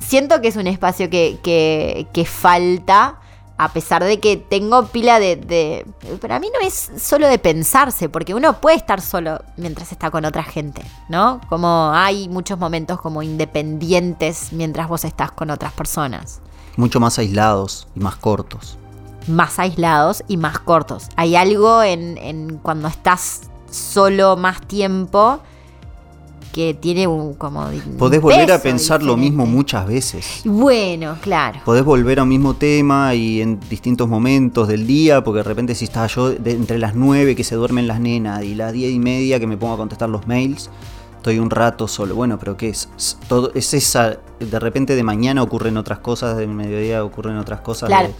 Siento 0.00 0.40
que 0.40 0.48
es 0.48 0.56
un 0.56 0.66
espacio 0.66 1.08
que, 1.08 1.38
que, 1.42 2.06
que 2.12 2.24
falta, 2.24 3.18
a 3.56 3.68
pesar 3.72 4.02
de 4.02 4.18
que 4.18 4.36
tengo 4.36 4.86
pila 4.86 5.20
de, 5.20 5.36
de... 5.36 5.86
Para 6.20 6.40
mí 6.40 6.48
no 6.52 6.66
es 6.66 6.90
solo 6.98 7.28
de 7.28 7.38
pensarse, 7.38 8.08
porque 8.08 8.34
uno 8.34 8.60
puede 8.60 8.76
estar 8.76 9.00
solo 9.00 9.40
mientras 9.56 9.92
está 9.92 10.10
con 10.10 10.24
otra 10.24 10.42
gente, 10.42 10.82
¿no? 11.08 11.40
Como 11.48 11.92
hay 11.94 12.28
muchos 12.28 12.58
momentos 12.58 13.00
como 13.00 13.22
independientes 13.22 14.52
mientras 14.52 14.88
vos 14.88 15.04
estás 15.04 15.30
con 15.30 15.50
otras 15.50 15.72
personas. 15.72 16.40
Mucho 16.76 17.00
más 17.00 17.18
aislados 17.18 17.86
y 17.94 18.00
más 18.00 18.16
cortos. 18.16 18.78
Más 19.28 19.58
aislados 19.58 20.22
y 20.28 20.36
más 20.36 20.58
cortos. 20.58 21.08
Hay 21.16 21.36
algo 21.36 21.82
en, 21.82 22.18
en 22.18 22.58
cuando 22.62 22.88
estás 22.88 23.42
solo 23.70 24.36
más 24.36 24.60
tiempo 24.66 25.38
que 26.52 26.74
tiene 26.74 27.06
un 27.06 27.32
como... 27.34 27.66
Podés 27.98 28.20
volver 28.20 28.52
a 28.52 28.60
pensar 28.60 29.02
lo 29.02 29.16
mismo 29.16 29.46
muchas 29.46 29.86
veces. 29.86 30.42
Bueno, 30.44 31.16
claro. 31.22 31.60
Podés 31.64 31.82
volver 31.82 32.18
a 32.18 32.24
un 32.24 32.28
mismo 32.28 32.52
tema 32.54 33.14
y 33.14 33.40
en 33.40 33.58
distintos 33.70 34.06
momentos 34.06 34.68
del 34.68 34.86
día, 34.86 35.24
porque 35.24 35.38
de 35.38 35.44
repente 35.44 35.74
si 35.74 35.86
estaba 35.86 36.08
yo 36.08 36.28
de- 36.30 36.50
entre 36.50 36.78
las 36.78 36.94
9 36.94 37.34
que 37.36 37.44
se 37.44 37.54
duermen 37.54 37.86
las 37.86 38.00
nenas 38.00 38.42
y 38.44 38.54
las 38.54 38.72
10 38.74 38.92
y 38.92 38.98
media 38.98 39.40
que 39.40 39.46
me 39.46 39.56
pongo 39.56 39.72
a 39.74 39.76
contestar 39.78 40.10
los 40.10 40.26
mails, 40.26 40.68
estoy 41.22 41.38
un 41.38 41.50
rato 41.50 41.86
solo. 41.86 42.16
Bueno, 42.16 42.36
pero 42.38 42.56
¿qué 42.56 42.68
es? 42.70 42.88
Es 42.96 43.16
Todo, 43.28 43.52
es 43.54 43.72
esa, 43.74 44.18
de 44.40 44.58
repente 44.58 44.96
de 44.96 45.02
mañana 45.04 45.42
ocurren 45.42 45.76
otras 45.76 46.00
cosas, 46.00 46.36
de 46.36 46.46
mediodía 46.48 47.04
ocurren 47.04 47.36
otras 47.36 47.60
cosas 47.60 47.88
Claro. 47.88 48.10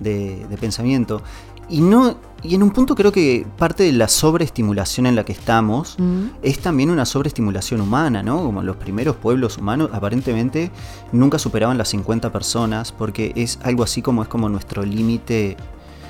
de, 0.00 0.10
de- 0.40 0.46
de 0.46 0.56
pensamiento. 0.58 1.22
Y 1.70 1.82
no, 1.82 2.16
y 2.42 2.54
en 2.54 2.62
un 2.62 2.70
punto 2.70 2.94
creo 2.94 3.12
que 3.12 3.46
parte 3.58 3.82
de 3.84 3.92
la 3.92 4.08
sobreestimulación 4.08 5.04
en 5.06 5.14
la 5.14 5.24
que 5.24 5.32
estamos 5.32 5.98
es 6.42 6.60
también 6.60 6.88
una 6.90 7.04
sobreestimulación 7.04 7.80
humana, 7.82 8.22
¿no? 8.22 8.42
Como 8.42 8.62
los 8.62 8.76
primeros 8.76 9.16
pueblos 9.16 9.58
humanos 9.58 9.90
aparentemente 9.92 10.70
nunca 11.12 11.38
superaban 11.38 11.76
las 11.78 11.88
50 11.90 12.32
personas 12.32 12.90
porque 12.90 13.32
es 13.36 13.58
algo 13.62 13.82
así 13.84 14.00
como 14.02 14.22
es 14.22 14.28
como 14.28 14.48
nuestro 14.48 14.82
límite. 14.82 15.56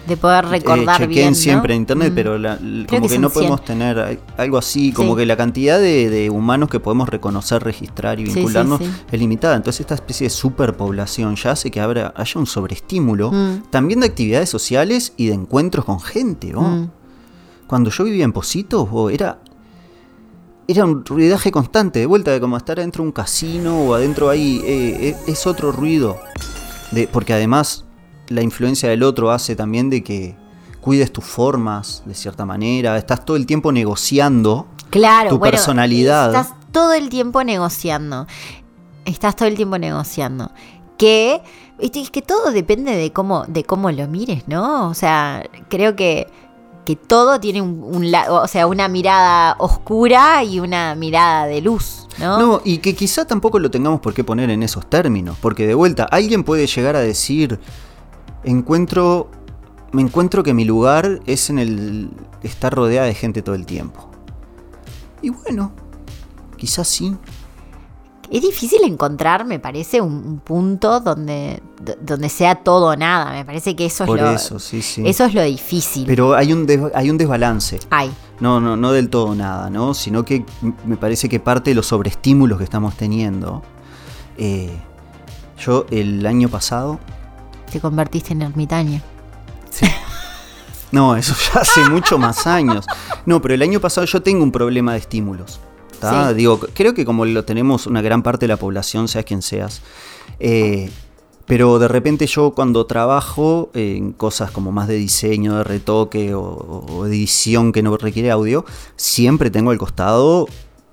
De 0.08 0.16
poder 0.16 0.44
Eh, 0.46 0.48
recordar 0.48 0.96
chequeen 0.96 1.10
bien. 1.10 1.28
¿no? 1.30 1.34
siempre 1.34 1.74
en 1.74 1.80
internet, 1.82 2.12
Mm. 2.12 2.14
pero 2.14 2.38
la- 2.38 2.56
como 2.56 3.02
que 3.06 3.08
que, 3.08 3.18
no 3.18 3.30
podemos 3.30 3.60
100. 3.60 3.66
tener 3.78 3.98
al- 3.98 4.20
algo 4.36 4.56
así, 4.58 4.92
como 4.92 5.12
Sí. 5.12 5.18
que 5.18 5.26
la 5.26 5.36
cantidad 5.36 5.78
de, 5.78 6.08
de 6.08 6.30
humanos 6.30 6.68
que 6.70 6.80
podemos 6.80 7.08
reconocer, 7.08 7.62
registrar 7.62 8.18
y 8.18 8.26
sí, 8.26 8.34
vincularnos 8.34 8.78
sí. 8.80 8.90
es 9.12 9.20
limitada. 9.20 9.56
Entonces 9.56 9.80
esta 9.80 9.94
especie 9.94 10.24
de 10.26 10.30
superpoblación 10.30 11.36
ya 11.36 11.50
hace 11.52 11.70
que 11.70 11.80
habrá- 11.80 12.14
haya 12.16 12.40
un 12.40 12.46
sobreestímulo 12.46 13.30
Mm. 13.32 13.62
también 13.70 14.00
de 14.00 14.06
actividades 14.06 14.48
sociales 14.48 15.12
y 15.16 15.26
de 15.26 15.34
encuentros 15.34 15.84
con 15.84 16.00
gente. 16.00 16.52
¿no? 16.52 16.62
Mm. 16.62 16.90
Cuando 17.66 17.90
yo 17.90 18.04
vivía 18.04 18.24
en 18.24 18.32
Positos, 18.32 18.88
bo, 18.90 19.10
era, 19.10 19.40
era 20.66 20.84
un 20.84 21.04
ruidaje 21.04 21.50
constante, 21.50 21.98
de 21.98 22.06
vuelta, 22.06 22.30
de 22.30 22.40
como 22.40 22.56
estar 22.56 22.78
adentro 22.78 23.02
de 23.02 23.08
un 23.08 23.12
casino 23.12 23.78
o 23.82 23.94
adentro 23.94 24.28
ahí. 24.30 24.62
eh, 24.64 25.08
eh, 25.10 25.16
es 25.26 25.46
otro 25.46 25.72
ruido. 25.72 26.18
De, 26.92 27.06
porque 27.08 27.34
además 27.34 27.84
la 28.28 28.42
influencia 28.42 28.88
del 28.88 29.02
otro 29.02 29.30
hace 29.30 29.56
también 29.56 29.90
de 29.90 30.02
que 30.02 30.36
cuides 30.80 31.12
tus 31.12 31.24
formas 31.24 32.02
de 32.06 32.14
cierta 32.14 32.46
manera. 32.46 32.96
Estás 32.96 33.24
todo 33.24 33.36
el 33.36 33.46
tiempo 33.46 33.72
negociando. 33.72 34.66
Claro, 34.90 35.30
tu 35.30 35.38
bueno, 35.38 35.50
personalidad. 35.50 36.28
Estás 36.28 36.54
todo 36.72 36.94
el 36.94 37.08
tiempo 37.08 37.44
negociando. 37.44 38.26
Estás 39.04 39.36
todo 39.36 39.48
el 39.48 39.56
tiempo 39.56 39.78
negociando. 39.78 40.50
Que, 40.96 41.42
es 41.78 42.10
que 42.10 42.22
todo 42.22 42.50
depende 42.52 42.96
de 42.96 43.12
cómo, 43.12 43.44
de 43.46 43.64
cómo 43.64 43.90
lo 43.90 44.06
mires, 44.08 44.48
¿no? 44.48 44.88
O 44.88 44.94
sea, 44.94 45.44
creo 45.68 45.94
que, 45.94 46.26
que 46.84 46.96
todo 46.96 47.38
tiene 47.38 47.62
un, 47.62 48.12
o 48.30 48.48
sea, 48.48 48.66
una 48.66 48.88
mirada 48.88 49.56
oscura 49.58 50.42
y 50.42 50.58
una 50.58 50.94
mirada 50.94 51.46
de 51.46 51.60
luz, 51.60 52.08
¿no? 52.18 52.38
No, 52.38 52.60
y 52.64 52.78
que 52.78 52.94
quizá 52.94 53.26
tampoco 53.26 53.58
lo 53.58 53.70
tengamos 53.70 54.00
por 54.00 54.14
qué 54.14 54.24
poner 54.24 54.50
en 54.50 54.62
esos 54.62 54.88
términos. 54.88 55.36
Porque 55.40 55.66
de 55.66 55.74
vuelta, 55.74 56.04
alguien 56.04 56.44
puede 56.44 56.66
llegar 56.66 56.96
a 56.96 57.00
decir, 57.00 57.60
encuentro, 58.50 59.30
me 59.92 60.02
encuentro 60.02 60.42
que 60.42 60.54
mi 60.54 60.64
lugar 60.64 61.20
es 61.26 61.50
en 61.50 61.58
el 61.58 62.10
estar 62.42 62.74
rodeada 62.74 63.06
de 63.06 63.14
gente 63.14 63.42
todo 63.42 63.54
el 63.54 63.66
tiempo. 63.66 64.08
Y 65.22 65.30
bueno, 65.30 65.72
quizás 66.56 66.86
sí. 66.88 67.16
Es 68.30 68.42
difícil 68.42 68.80
encontrar, 68.84 69.46
me 69.46 69.58
parece, 69.58 70.02
un, 70.02 70.12
un 70.12 70.38
punto 70.40 71.00
donde, 71.00 71.62
donde 72.02 72.28
sea 72.28 72.56
todo 72.56 72.88
o 72.88 72.96
nada. 72.96 73.32
Me 73.32 73.42
parece 73.46 73.74
que 73.74 73.86
eso 73.86 74.04
es 74.04 74.10
lo, 74.10 74.30
eso, 74.30 74.58
sí, 74.58 74.82
sí. 74.82 75.02
eso 75.06 75.24
es 75.24 75.32
lo 75.32 75.42
difícil. 75.42 76.04
Pero 76.06 76.34
hay 76.34 76.52
un, 76.52 76.66
des- 76.66 76.92
hay 76.94 77.08
un 77.10 77.16
desbalance. 77.16 77.80
Ay, 77.88 78.12
No, 78.40 78.60
no, 78.60 78.76
no 78.76 78.92
del 78.92 79.08
todo 79.08 79.34
nada, 79.34 79.70
¿no? 79.70 79.94
Sino 79.94 80.26
que 80.26 80.44
me 80.84 80.98
parece 80.98 81.30
que 81.30 81.40
parte 81.40 81.70
de 81.70 81.74
los 81.74 81.86
sobreestímulos 81.86 82.58
que 82.58 82.64
estamos 82.64 82.94
teniendo. 82.96 83.62
eh, 84.36 84.76
yo 85.58 85.86
el 85.90 86.24
año 86.26 86.48
pasado. 86.50 87.00
Te 87.68 87.80
convertiste 87.80 88.32
en 88.32 88.42
ermitaño. 88.42 89.00
No, 90.90 91.16
eso 91.16 91.34
ya 91.54 91.60
hace 91.60 91.88
mucho 91.90 92.18
más 92.18 92.46
años. 92.46 92.86
No, 93.26 93.42
pero 93.42 93.54
el 93.54 93.62
año 93.62 93.78
pasado 93.80 94.06
yo 94.06 94.22
tengo 94.22 94.42
un 94.42 94.52
problema 94.52 94.92
de 94.92 94.98
estímulos. 94.98 95.60
Digo, 96.34 96.60
creo 96.74 96.94
que 96.94 97.04
como 97.04 97.24
lo 97.24 97.44
tenemos 97.44 97.86
una 97.86 98.00
gran 98.00 98.22
parte 98.22 98.46
de 98.46 98.48
la 98.48 98.56
población, 98.56 99.08
seas 99.08 99.24
quien 99.24 99.42
seas. 99.42 99.82
eh, 100.40 100.90
pero 101.46 101.78
de 101.78 101.88
repente 101.88 102.26
yo 102.26 102.50
cuando 102.50 102.84
trabajo 102.84 103.70
en 103.72 104.12
cosas 104.12 104.50
como 104.50 104.70
más 104.70 104.86
de 104.86 104.96
diseño, 104.96 105.56
de 105.56 105.64
retoque 105.64 106.34
o, 106.34 106.42
o 106.42 107.06
edición 107.06 107.72
que 107.72 107.82
no 107.82 107.96
requiere 107.96 108.30
audio, 108.30 108.66
siempre 108.96 109.50
tengo 109.50 109.70
al 109.70 109.78
costado 109.78 110.46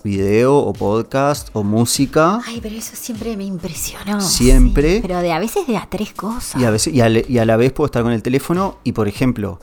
video 0.06 0.56
o 0.58 0.72
podcast 0.72 1.50
o 1.54 1.64
música. 1.64 2.40
Ay, 2.46 2.60
pero 2.62 2.76
eso 2.76 2.96
siempre 2.96 3.36
me 3.36 3.44
impresionó. 3.44 4.22
Siempre. 4.22 4.96
sí. 4.98 5.02
Pero 5.02 5.20
de 5.20 5.34
a 5.34 5.40
veces 5.40 5.66
de 5.68 5.76
a 5.76 5.88
tres 5.90 6.14
cosas. 6.14 6.62
Y 6.62 6.64
a, 6.64 6.70
veces, 6.70 6.94
y, 6.94 7.02
a, 7.02 7.10
le- 7.10 7.26
y 7.28 7.40
a 7.40 7.46
la 7.46 7.58
vez 7.58 7.74
puedo 7.74 7.88
estar 7.88 8.04
con 8.04 8.12
el 8.14 8.22
teléfono 8.22 8.78
y, 8.84 8.92
por 8.94 9.08
ejemplo, 9.08 9.60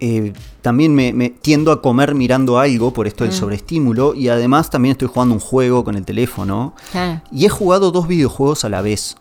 eh, 0.00 0.32
también 0.60 0.94
me, 0.94 1.12
me 1.14 1.30
tiendo 1.30 1.72
a 1.72 1.80
comer 1.80 2.14
mirando 2.14 2.58
algo 2.58 2.92
por 2.92 3.06
esto 3.06 3.24
del 3.24 3.32
Mm. 3.32 3.36
sobreestímulo 3.36 4.14
y 4.14 4.28
además 4.28 4.68
también 4.68 4.92
estoy 4.92 5.08
jugando 5.08 5.34
un 5.34 5.40
juego 5.40 5.84
con 5.84 5.94
el 5.96 6.04
teléfono 6.04 6.74
Claro, 6.92 7.22
y 7.32 7.46
he 7.46 7.48
jugado 7.48 7.90
dos 7.92 8.06
videojuegos 8.08 8.64
a 8.64 8.68
la 8.68 8.82
vez. 8.82 9.16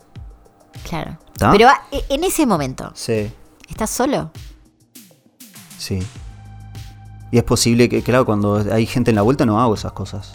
claro. 0.90 1.18
¿Tá? 1.38 1.52
Pero 1.52 1.68
ah, 1.70 1.82
e- 1.92 2.04
en 2.10 2.24
ese 2.24 2.46
momento, 2.46 2.92
Sí, 2.96 3.30
¿estás 3.70 3.90
solo? 3.90 4.32
sí. 5.78 6.00
Y 7.32 7.38
es 7.38 7.44
posible 7.44 7.90
que, 7.90 8.02
claro, 8.04 8.26
cuando 8.26 8.64
hay 8.72 8.86
gente 8.86 9.12
en 9.12 9.16
la 9.16 9.22
vuelta 9.22 9.46
no 9.46 9.60
hago 9.60 9.74
esas 9.74 9.92
cosas. 9.92 10.32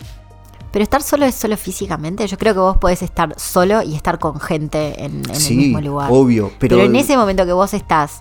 Pero 0.73 0.82
estar 0.82 1.02
solo 1.02 1.25
es 1.25 1.35
solo 1.35 1.56
físicamente. 1.56 2.26
Yo 2.26 2.38
creo 2.38 2.54
que 2.54 2.61
vos 2.61 2.76
podés 2.76 3.02
estar 3.02 3.35
solo 3.38 3.82
y 3.82 3.94
estar 3.94 4.18
con 4.18 4.38
gente 4.38 5.02
en, 5.04 5.23
en 5.28 5.35
sí, 5.37 5.54
el 5.54 5.59
mismo 5.59 5.80
lugar. 5.80 6.09
obvio. 6.12 6.52
Pero, 6.59 6.76
Pero, 6.76 6.82
en 6.88 6.94
ese 6.97 7.16
momento 7.16 7.44
que 7.44 7.52
vos 7.52 7.75
estás 7.75 8.20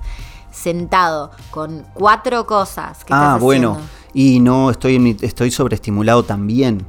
sentado 0.52 1.32
con 1.52 1.86
cuatro 1.94 2.46
cosas 2.48 3.04
que 3.06 3.14
Ah, 3.14 3.34
estás 3.34 3.42
bueno. 3.42 3.78
Y 4.14 4.40
no 4.40 4.72
estoy, 4.72 5.16
estoy 5.22 5.52
sobreestimulado 5.52 6.24
también. 6.24 6.86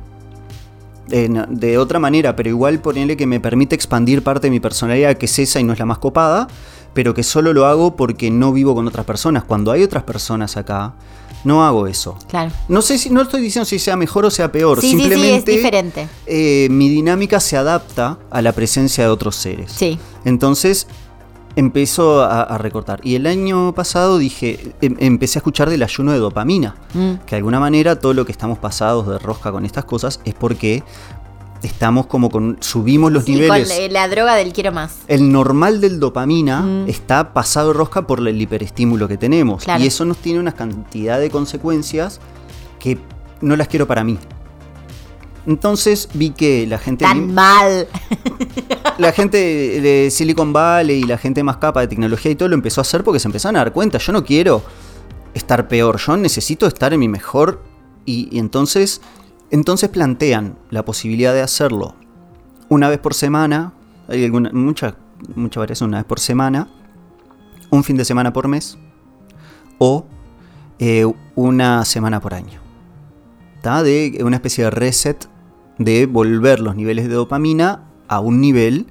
Eh, 1.11 1.29
no, 1.29 1.45
de 1.49 1.77
otra 1.77 1.99
manera, 1.99 2.37
pero 2.37 2.49
igual 2.49 2.79
ponerle 2.81 3.17
que 3.17 3.27
me 3.27 3.41
permite 3.41 3.75
expandir 3.75 4.23
parte 4.23 4.47
de 4.47 4.51
mi 4.53 4.61
personalidad, 4.61 5.17
que 5.19 5.27
es 5.27 5.39
esa 5.39 5.61
y 5.61 5.65
no 5.65 5.73
es 5.73 5.79
la 5.79 5.85
más 5.85 5.99
copada, 5.99 6.47
pero 6.95 7.13
que 7.15 7.23
solo 7.25 7.53
lo 7.53 7.67
hago 7.67 7.97
porque 7.97 8.31
no 8.31 8.53
vivo 8.53 8.75
con 8.75 8.87
otras 8.87 9.05
personas. 9.05 9.45
Cuando 9.45 9.73
hay 9.73 9.83
otras 9.83 10.05
personas 10.05 10.57
acá, 10.57 10.95
no 11.45 11.65
hago 11.65 11.87
eso. 11.87 12.17
Claro. 12.29 12.51
No 12.69 12.83
sé 12.83 12.99
si, 12.99 13.11
no 13.11 13.23
estoy 13.23 13.41
diciendo 13.41 13.65
si 13.65 13.79
sea 13.79 13.97
mejor 13.97 14.25
o 14.27 14.31
sea 14.31 14.51
peor. 14.53 14.81
Sí, 14.81 14.91
sí, 14.91 14.97
sí, 14.97 15.03
es 15.03 15.09
Simplemente 15.11 15.51
diferente. 15.53 16.09
eh, 16.27 16.69
mi 16.71 16.89
dinámica 16.89 17.41
se 17.41 17.57
adapta 17.57 18.19
a 18.31 18.43
la 18.43 18.53
presencia 18.53 19.05
de 19.05 19.11
otros 19.11 19.37
seres. 19.37 19.73
Sí. 19.73 19.99
Entonces, 20.25 20.87
empezó 21.57 22.23
a, 22.23 22.43
a 22.43 22.59
recortar. 22.59 23.01
Y 23.03 23.17
el 23.17 23.27
año 23.27 23.75
pasado 23.75 24.19
dije, 24.19 24.73
em- 24.81 24.97
empecé 25.01 25.39
a 25.39 25.41
escuchar 25.41 25.69
del 25.69 25.83
ayuno 25.83 26.13
de 26.13 26.19
dopamina. 26.19 26.77
Mm. 26.95 27.15
Que 27.27 27.31
de 27.31 27.37
alguna 27.37 27.59
manera 27.61 27.99
todo 27.99 28.15
lo 28.15 28.25
que 28.25 28.33
estamos 28.33 28.59
pasados 28.59 29.07
de 29.09 29.19
rosca 29.19 29.51
con 29.51 29.65
estas 29.65 29.85
cosas 29.85 30.21
es 30.25 30.35
porque 30.35 30.83
estamos 31.63 32.07
como 32.07 32.31
con. 32.31 32.57
subimos 32.61 33.13
los 33.13 33.25
Sí, 33.25 33.33
niveles. 33.35 33.69
con 33.69 33.79
la, 33.93 34.01
la 34.01 34.09
droga 34.09 34.35
del 34.35 34.53
quiero 34.53 34.73
más. 34.73 34.97
El 35.09 35.31
normal 35.33 35.81
del 35.81 36.01
dopamina 36.01 36.61
Mm. 36.63 36.89
está 36.89 37.33
pasado 37.33 37.73
rosca 37.73 38.07
por 38.07 38.27
el 38.27 38.41
hiperestímulo 38.41 39.09
que 39.09 39.17
tenemos. 39.17 39.65
Claro. 39.65 39.83
Y 39.83 39.87
eso 39.87 40.05
nos 40.05 40.19
tiene 40.19 40.39
una 40.41 40.53
cantidad 40.53 41.19
de 41.21 41.31
consecuencias 41.31 42.21
que 42.79 42.99
no 43.41 43.57
las 43.57 43.69
quiero 43.69 43.87
para 43.87 44.05
mí. 44.05 44.19
Entonces 45.47 46.09
vi 46.15 46.31
que 46.31 46.67
la 46.67 46.79
gente, 46.79 47.05
Tan 47.05 47.33
mal. 47.33 47.89
la 48.99 49.13
gente 49.13 49.39
de 49.39 50.11
Silicon 50.11 50.53
Valley 50.53 51.01
y 51.01 51.05
la 51.05 51.17
gente 51.19 51.43
más 51.43 51.57
capa 51.57 51.81
de 51.81 51.89
tecnología 51.89 52.31
y 52.31 52.35
todo 52.35 52.49
lo 52.49 52.55
empezó 52.55 52.81
a 52.81 52.83
hacer 52.83 53.03
porque 53.03 53.19
se 53.21 53.29
empezaron 53.29 53.57
a 53.57 53.61
dar 53.61 53.73
cuenta. 53.73 53.99
Yo 53.99 54.13
no 54.13 54.23
quiero 54.25 54.63
estar 55.33 55.67
peor, 55.69 55.99
yo 55.99 56.17
necesito 56.17 56.67
estar 56.67 56.93
en 56.93 57.01
mi 57.01 57.09
mejor. 57.09 57.63
Y, 58.05 58.29
y 58.31 58.39
entonces, 58.39 59.01
entonces 59.51 59.89
plantean 59.89 60.57
la 60.71 60.85
posibilidad 60.85 61.33
de 61.33 61.43
hacerlo 61.43 61.95
una 62.69 62.89
vez 62.89 62.99
por 62.99 63.15
semana. 63.15 63.75
Hay 64.09 64.25
alguna, 64.25 64.51
mucha, 64.53 64.95
mucha 65.35 65.61
variación, 65.61 65.91
una 65.91 65.99
vez 65.99 66.07
por 66.07 66.21
semana. 66.21 66.69
Un 67.71 67.85
fin 67.85 67.97
de 67.97 68.05
semana 68.05 68.33
por 68.33 68.49
mes. 68.49 68.79
O 69.79 70.07
eh, 70.79 71.05
una 71.35 71.85
semana 71.85 72.21
por 72.21 72.35
año. 72.35 72.61
¿tá? 73.61 73.83
De 73.83 74.21
una 74.25 74.37
especie 74.37 74.65
de 74.65 74.71
reset 74.71 75.29
de 75.79 76.07
volver 76.07 76.61
los 76.61 76.77
niveles 76.77 77.09
de 77.09 77.15
dopamina 77.15 77.85
a 78.09 78.21
un 78.21 78.41
nivel 78.41 78.87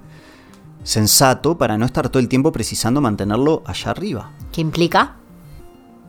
sensato 0.84 1.58
para 1.58 1.78
no 1.78 1.86
estar 1.86 2.10
todo 2.10 2.20
el 2.20 2.28
tiempo 2.28 2.52
precisando 2.52 3.02
mantenerlo 3.02 3.64
allá 3.66 3.92
arriba. 3.92 4.32
¿Qué 4.52 4.62
implica? 4.62 5.18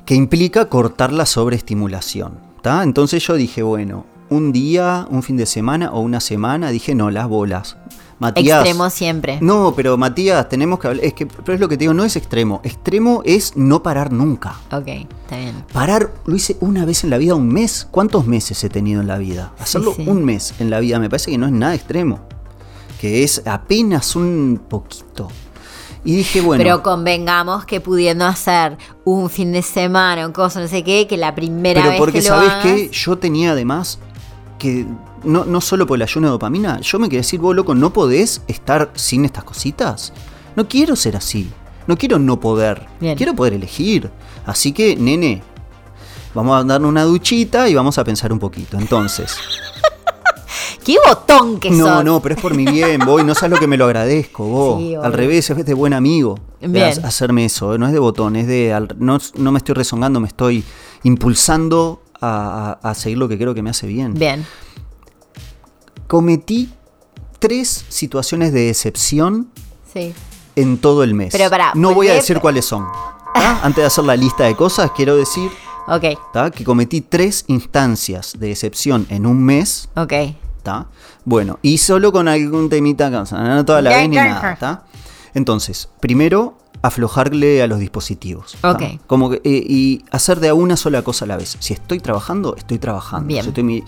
Que 0.07 0.15
implica 0.15 0.69
cortar 0.69 1.13
la 1.13 1.27
sobreestimulación. 1.27 2.39
¿tá? 2.63 2.83
Entonces 2.83 3.25
yo 3.27 3.35
dije, 3.35 3.63
bueno, 3.63 4.07
un 4.31 4.53
día, 4.53 5.07
un 5.11 5.23
fin 5.23 5.37
de 5.37 5.47
semana 5.47 5.91
o 5.93 6.01
una 6.01 6.21
semana, 6.21 6.71
dije, 6.71 6.95
no, 6.95 7.11
las 7.11 7.29
bolas. 7.29 7.77
Matías, 8.21 8.61
Extremo 8.61 8.91
siempre. 8.91 9.39
no, 9.41 9.73
pero 9.75 9.97
Matías, 9.97 10.47
tenemos 10.49 10.79
que 10.79 10.89
hablar. 10.89 11.05
Es 11.05 11.15
que, 11.15 11.27
pero 11.27 11.55
es 11.55 11.61
lo 11.61 11.69
que 11.69 11.79
te 11.79 11.85
digo, 11.85 11.95
no 11.95 12.05
es 12.05 12.17
extremo. 12.17 12.61
Extremo 12.65 13.23
es 13.25 13.57
no 13.57 13.83
parar 13.83 14.13
nunca. 14.13 14.61
Ok, 14.71 14.89
está 14.89 15.39
bien. 15.39 15.65
Parar, 15.73 16.13
lo 16.27 16.37
hice 16.37 16.59
una 16.61 16.85
vez 16.85 17.03
en 17.03 17.11
la 17.11 17.17
vida, 17.17 17.35
un 17.35 17.49
mes. 17.49 17.89
¿Cuántos 17.91 18.27
meses 18.27 18.63
he 18.63 18.69
tenido 18.69 19.01
en 19.01 19.07
la 19.07 19.17
vida? 19.17 19.53
Hacerlo 19.59 19.95
sí. 19.97 20.05
un 20.07 20.23
mes 20.23 20.55
en 20.59 20.69
la 20.69 20.81
vida 20.81 20.99
me 20.99 21.09
parece 21.09 21.31
que 21.31 21.39
no 21.39 21.47
es 21.47 21.53
nada 21.53 21.75
extremo. 21.75 22.21
Que 23.01 23.25
es 23.25 23.43
apenas 23.47 24.15
un 24.15 24.61
poquito. 24.69 25.29
Y 26.05 26.17
dije, 26.17 26.43
bueno. 26.43 26.63
Pero 26.63 26.83
convengamos 26.83 27.65
que 27.65 27.81
pudiendo 27.81 28.27
hacer 28.27 28.77
un 29.05 29.31
fin 29.31 29.53
de 29.53 29.63
semana 29.63 30.27
o 30.27 30.33
cosa, 30.35 30.61
no 30.61 30.69
sé 30.69 30.85
qué, 30.85 31.07
que 31.07 31.17
la 31.17 31.35
primera 31.35 31.81
pero 31.81 31.91
vez 31.93 31.99
porque 31.99 32.21
que 32.21 32.29
lo 32.29 32.35
sabes 32.35 32.51
hagas, 32.51 32.65
que 32.65 32.91
yo 32.91 33.17
tenía 33.17 33.53
además 33.53 33.99
que 34.61 34.87
no, 35.25 35.45
no 35.45 35.61
solo 35.61 35.85
por 35.89 35.97
el 35.97 36.03
ayuno 36.03 36.29
de 36.29 36.31
dopamina, 36.33 36.79
yo 36.81 37.01
me 37.01 37.09
quería 37.09 37.21
decir, 37.21 37.41
vos 37.41 37.57
loco, 37.57 37.75
no 37.75 37.93
podés 37.93 38.43
estar 38.47 38.93
sin 38.95 39.25
estas 39.25 39.43
cositas. 39.43 40.13
No 40.55 40.69
quiero 40.69 40.95
ser 40.95 41.17
así. 41.17 41.51
No 41.89 41.97
quiero 41.99 42.21
no 42.21 42.39
poder. 42.39 42.87
Bien. 43.01 43.17
Quiero 43.17 43.35
poder 43.35 43.55
elegir. 43.55 44.09
Así 44.47 44.71
que, 44.73 44.95
nene, 44.95 45.43
vamos 46.35 46.61
a 46.61 46.65
darnos 46.65 46.89
una 46.89 47.03
duchita 47.03 47.69
y 47.69 47.75
vamos 47.75 47.99
a 47.99 48.05
pensar 48.05 48.33
un 48.33 48.39
poquito. 48.39 48.79
Entonces. 48.79 49.35
¡Qué 50.85 50.97
botón 51.07 51.59
que 51.61 51.71
No, 51.71 51.87
sos! 51.87 52.05
no, 52.05 52.21
pero 52.23 52.35
es 52.37 52.41
por 52.41 52.55
mi 52.55 52.65
bien, 52.65 53.01
vos, 53.05 53.21
y 53.21 53.25
no 53.25 53.35
sabes 53.35 53.51
lo 53.51 53.59
que 53.59 53.67
me 53.67 53.77
lo 53.77 53.85
agradezco, 53.87 54.45
vos. 54.45 54.79
Sí, 54.81 54.95
al 54.95 55.13
revés, 55.13 55.51
es 55.51 55.65
de 55.67 55.75
buen 55.75 55.93
amigo 55.93 56.39
ha- 56.63 57.07
hacerme 57.07 57.45
eso, 57.45 57.77
no 57.79 57.87
es 57.87 57.93
de 57.93 57.99
botón, 57.99 58.37
es 58.37 58.47
de. 58.47 58.75
no, 58.99 59.19
no 59.37 59.53
me 59.53 59.59
estoy 59.59 59.75
rezongando, 59.75 60.21
me 60.21 60.29
estoy 60.29 60.65
impulsando 61.03 62.03
a, 62.21 62.79
a- 62.83 62.91
a 62.91 62.95
seguir 62.95 63.19
lo 63.19 63.29
que 63.29 63.37
creo 63.39 63.55
que 63.55 63.63
me 63.63 63.71
hace 63.71 63.87
bien. 63.87 64.15
Bien. 64.15 64.45
Cometí 66.07 66.71
tres 67.39 67.85
situaciones 67.89 68.53
de 68.53 68.67
decepción 68.67 69.49
Sí. 69.93 70.13
en 70.57 70.79
todo 70.79 71.03
el 71.05 71.15
mes. 71.15 71.33
Pero 71.33 71.49
pará, 71.51 71.73
no 71.75 71.95
voy 71.95 72.09
a 72.09 72.15
decir 72.15 72.41
cuáles 72.41 72.65
son. 72.65 72.85
Antes 73.35 73.77
de 73.77 73.85
hacer 73.87 74.05
la 74.05 74.17
lista 74.17 74.45
de 74.45 74.55
cosas, 74.57 74.91
quiero 74.97 75.17
decir 75.17 75.51
Ok, 75.89 76.05
¿tá? 76.33 76.51
que 76.51 76.65
cometí 76.65 77.01
tres 77.01 77.45
instancias 77.49 78.35
de 78.39 78.49
decepción 78.49 79.07
en 79.09 79.27
un 79.27 79.43
mes. 79.43 79.89
ok. 79.97 80.13
¿tá? 80.63 80.89
Bueno, 81.25 81.59
y 81.63 81.79
solo 81.79 82.13
con 82.13 82.29
algún 82.29 82.69
temita, 82.69 83.09
no 83.09 83.65
toda 83.65 83.81
la 83.81 83.91
vez 83.91 84.09
ni 84.11 84.17
nada. 84.17 84.57
¿tá? 84.61 84.85
Entonces, 85.35 85.89
primero, 86.01 86.57
aflojarle 86.83 87.63
a 87.63 87.67
los 87.67 87.79
dispositivos. 87.79 88.57
Ok. 88.65 88.83
Como 89.07 89.31
que, 89.31 89.37
eh, 89.45 89.65
y 89.69 90.05
hacer 90.11 90.41
de 90.41 90.49
a 90.49 90.55
una 90.55 90.77
sola 90.77 91.03
cosa 91.03 91.25
a 91.25 91.29
la 91.29 91.37
vez. 91.37 91.57
Si 91.61 91.73
estoy 91.75 92.01
trabajando, 92.01 92.57
estoy 92.57 92.79
trabajando. 92.79 93.27
Bien. 93.29 93.43
Si 93.43 93.49
estoy, 93.51 93.65
mi- 93.65 93.85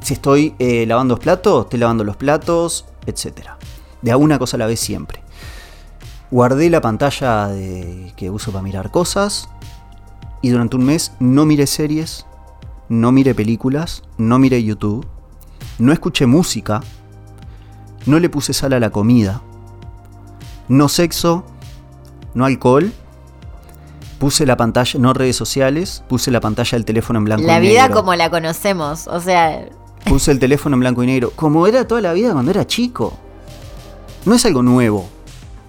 si 0.00 0.14
estoy, 0.14 0.54
eh, 0.58 0.84
lavando 0.86 1.14
los 1.14 1.20
platos, 1.20 1.64
estoy 1.64 1.80
lavando 1.80 2.04
los 2.04 2.16
platos, 2.16 2.84
etc. 3.06 3.48
De 4.02 4.10
a 4.12 4.16
una 4.16 4.38
cosa 4.38 4.56
a 4.56 4.58
la 4.58 4.66
vez 4.66 4.78
siempre. 4.80 5.22
Guardé 6.30 6.68
la 6.70 6.80
pantalla 6.80 7.48
de- 7.48 8.12
que 8.16 8.30
uso 8.30 8.52
para 8.52 8.62
mirar 8.62 8.90
cosas. 8.90 9.48
Y 10.42 10.50
durante 10.50 10.76
un 10.76 10.84
mes 10.84 11.12
no 11.18 11.46
miré 11.46 11.66
series, 11.66 12.26
no 12.88 13.10
miré 13.10 13.34
películas, 13.34 14.02
no 14.18 14.38
miré 14.38 14.62
YouTube, 14.62 15.06
no 15.78 15.92
escuché 15.92 16.26
música, 16.26 16.80
no 18.06 18.18
le 18.20 18.28
puse 18.30 18.52
sal 18.52 18.72
a 18.74 18.80
la 18.80 18.90
comida, 18.90 19.42
no 20.68 20.88
sexo, 20.88 21.44
no 22.34 22.44
alcohol, 22.44 22.92
puse 24.18 24.46
la 24.46 24.56
pantalla, 24.56 24.98
no 24.98 25.12
redes 25.12 25.36
sociales, 25.36 26.02
puse 26.08 26.30
la 26.30 26.40
pantalla 26.40 26.72
del 26.72 26.84
teléfono 26.84 27.18
en 27.18 27.24
blanco 27.24 27.46
La 27.46 27.58
y 27.58 27.68
vida 27.68 27.82
negro. 27.82 27.96
como 27.96 28.14
la 28.14 28.30
conocemos, 28.30 29.06
o 29.06 29.20
sea, 29.20 29.66
Puse 30.04 30.30
el 30.30 30.38
teléfono 30.38 30.74
en 30.76 30.80
blanco 30.80 31.02
y 31.02 31.06
negro, 31.06 31.32
como 31.34 31.66
era 31.66 31.86
toda 31.86 32.00
la 32.00 32.12
vida 32.12 32.32
cuando 32.32 32.50
era 32.50 32.66
chico. 32.66 33.14
No 34.24 34.34
es 34.34 34.44
algo 34.46 34.62
nuevo. 34.62 35.08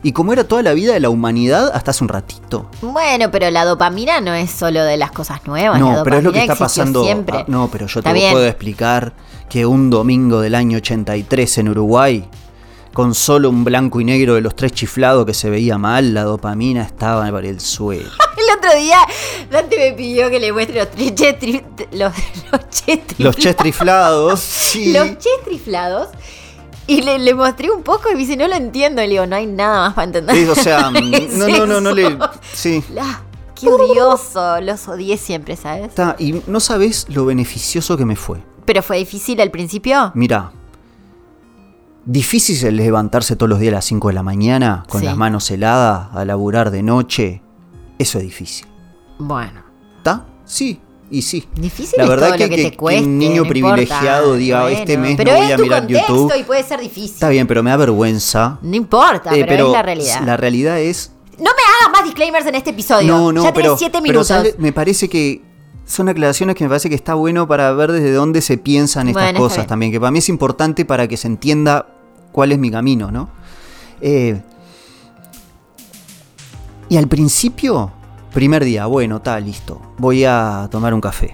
Y 0.01 0.13
como 0.13 0.31
era 0.31 0.45
toda 0.45 0.63
la 0.63 0.73
vida 0.73 0.93
de 0.93 1.01
la 1.01 1.09
humanidad 1.09 1.71
hasta 1.73 1.91
hace 1.91 2.03
un 2.05 2.07
ratito. 2.07 2.69
bueno, 2.81 3.31
pero 3.31 3.51
la 3.51 3.65
dopamina 3.65 4.21
no 4.21 4.33
es 4.33 4.49
solo 4.49 4.83
de 4.83 4.95
las 4.95 5.11
cosas 5.11 5.45
nuevas. 5.45 5.79
la 5.79 5.85
No, 5.97 6.03
pero 6.03 6.17
es 6.19 6.23
lo 6.23 6.31
que 6.31 6.39
está 6.39 6.55
pasando. 6.55 7.03
Siempre. 7.03 7.39
ah, 7.39 7.45
no, 7.47 7.69
pero 7.69 7.87
yo 7.87 8.01
te 8.01 8.09
puedo 8.09 8.45
explicar 8.45 9.13
que 9.49 9.65
un 9.65 9.89
domingo 9.89 10.39
del 10.39 10.55
año 10.55 10.77
83 10.77 11.57
en 11.57 11.69
Uruguay, 11.69 12.29
con 12.93 13.13
solo 13.13 13.49
un 13.49 13.63
blanco 13.63 14.01
y 14.01 14.03
negro 14.05 14.35
de 14.35 14.41
los 14.41 14.55
tres 14.55 14.71
chiflados 14.71 15.25
que 15.25 15.33
se 15.33 15.49
veía 15.49 15.77
mal, 15.77 16.13
la 16.13 16.23
dopamina 16.23 16.81
estaba 16.83 17.29
por 17.29 17.45
el 17.45 17.59
suelo. 17.59 18.09
El 18.39 18.57
otro 18.57 18.79
día 18.79 18.97
Dante 19.51 19.77
me 19.77 19.91
pidió 19.97 20.29
que 20.29 20.39
le 20.39 20.51
muestre 20.53 20.79
los 20.79 20.89
tres 20.91 21.13
chetri- 21.13 21.63
los, 21.91 22.13
los 22.51 22.69
chetriflados. 22.69 23.19
Los 23.19 23.35
ches 23.35 23.55
triflados, 23.57 24.39
sí. 24.39 24.93
Los 24.93 25.17
chetriflados. 25.17 26.07
Y 26.87 27.01
le, 27.01 27.19
le 27.19 27.33
mostré 27.35 27.69
un 27.69 27.83
poco 27.83 28.09
y 28.09 28.13
me 28.13 28.19
dice, 28.19 28.35
no 28.37 28.47
lo 28.47 28.55
entiendo. 28.55 29.01
Y 29.03 29.05
le 29.07 29.11
digo, 29.11 29.25
no 29.27 29.35
hay 29.35 29.45
nada 29.45 29.81
más 29.81 29.93
para 29.93 30.05
entender. 30.05 30.35
Sí, 30.35 30.45
o 30.49 30.55
sea, 30.55 30.89
¿Qué 30.93 31.29
no, 31.33 31.47
no, 31.47 31.65
no, 31.67 31.81
no 31.81 31.91
le. 31.93 32.17
Sí. 32.53 32.83
Ah, 32.99 33.21
qué 33.59 33.67
odioso. 33.67 34.59
Los 34.61 34.87
odié 34.87 35.17
siempre, 35.17 35.55
¿sabes? 35.55 35.89
Está, 35.89 36.15
y 36.17 36.41
no 36.47 36.59
sabes 36.59 37.05
lo 37.09 37.25
beneficioso 37.25 37.95
que 37.97 38.05
me 38.05 38.15
fue. 38.15 38.39
Pero 38.65 38.81
fue 38.81 38.97
difícil 38.97 39.39
al 39.41 39.51
principio. 39.51 40.11
Mira, 40.15 40.51
difícil 42.11 42.55
es 42.55 42.73
levantarse 42.73 43.35
todos 43.35 43.49
los 43.49 43.59
días 43.59 43.71
a 43.73 43.75
las 43.77 43.85
5 43.85 44.07
de 44.07 44.13
la 44.13 44.23
mañana 44.23 44.83
con 44.89 45.01
Sí. 45.01 45.05
las 45.05 45.15
manos 45.15 45.49
heladas 45.51 46.09
a 46.13 46.25
laburar 46.25 46.71
de 46.71 46.81
noche. 46.83 47.41
Eso 47.97 48.17
es 48.17 48.23
difícil. 48.23 48.65
Bueno, 49.19 49.61
¿Está? 49.97 50.25
Sí, 50.45 50.79
y 51.11 51.21
sí. 51.21 51.45
difícil 51.55 51.95
La 51.97 52.03
es 52.05 52.09
verdad 52.09 52.27
todo 52.29 52.37
que, 52.37 52.43
lo 52.45 52.49
que, 52.49 52.55
que- 52.63 52.71
te 52.71 52.77
cueste. 52.77 53.01
que 53.01 53.07
un 53.07 53.17
niño 53.17 53.43
no 53.43 53.49
privilegiado 53.49 54.23
importa. 54.23 54.37
diga, 54.37 54.71
este 54.71 54.97
mes 54.97 55.17
pero 55.17 55.31
no 55.33 55.37
voy 55.37 55.45
es 55.47 55.53
a 55.53 55.55
tu 55.57 55.61
mirar 55.63 55.87
YouTube. 55.87 56.33
y 56.39 56.43
puede 56.43 56.63
ser 56.63 56.79
difícil. 56.79 57.13
Está 57.13 57.29
bien, 57.29 57.45
pero 57.47 57.61
me 57.61 57.69
da 57.69 57.77
vergüenza. 57.77 58.57
No 58.61 58.75
importa, 58.75 59.35
Eh, 59.35 59.45
pero, 59.47 59.67
es 59.67 59.73
la 59.73 59.81
realidad. 59.83 60.21
La 60.25 60.37
realidad 60.37 60.79
es. 60.79 61.11
No 61.37 61.43
me 61.43 61.49
hagas 61.49 61.91
más 61.93 62.03
disclaimers 62.05 62.45
en 62.47 62.55
este 62.55 62.71
episodio. 62.71 63.07
No, 63.07 63.31
no, 63.31 63.43
ya 63.43 63.51
tenés 63.53 63.67
pero. 63.67 63.77
siete 63.77 63.91
pero, 63.93 64.01
minutos. 64.03 64.27
¿sabes? 64.27 64.57
Me 64.57 64.71
parece 64.73 65.09
que 65.09 65.41
son 65.85 66.07
aclaraciones 66.09 66.55
que 66.55 66.63
me 66.63 66.69
parece 66.69 66.89
que 66.89 66.95
está 66.95 67.13
bueno 67.13 67.47
para 67.47 67.71
ver 67.73 67.91
desde 67.91 68.11
dónde 68.13 68.41
se 68.41 68.57
piensan 68.57 69.07
estas 69.09 69.23
Bueno, 69.23 69.39
cosas 69.39 69.67
también. 69.67 69.91
Que 69.91 69.99
para 69.99 70.11
mí 70.11 70.19
es 70.19 70.29
importante 70.29 70.85
para 70.85 71.07
que 71.07 71.17
se 71.17 71.27
entienda 71.27 71.85
cuál 72.31 72.51
es 72.51 72.59
mi 72.59 72.71
camino, 72.71 73.11
¿no? 73.11 73.29
Eh, 74.01 74.41
y 76.89 76.97
al 76.97 77.07
principio, 77.07 77.91
primer 78.33 78.63
día, 78.63 78.85
bueno, 78.87 79.17
está 79.17 79.39
listo. 79.39 79.79
Voy 79.97 80.25
a 80.25 80.67
tomar 80.71 80.93
un 80.93 81.01
café. 81.01 81.31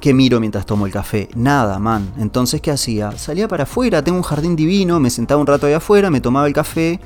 ¿Qué 0.00 0.14
miro 0.14 0.38
mientras 0.40 0.64
tomo 0.64 0.86
el 0.86 0.92
café? 0.92 1.28
Nada, 1.34 1.78
man. 1.78 2.12
Entonces, 2.18 2.60
¿qué 2.60 2.70
hacía? 2.70 3.12
Salía 3.12 3.48
para 3.48 3.64
afuera, 3.64 4.02
tengo 4.02 4.16
un 4.16 4.22
jardín 4.22 4.54
divino, 4.54 5.00
me 5.00 5.10
sentaba 5.10 5.40
un 5.40 5.46
rato 5.46 5.66
ahí 5.66 5.72
afuera, 5.72 6.08
me 6.08 6.20
tomaba 6.20 6.46
el 6.46 6.52
café, 6.52 7.00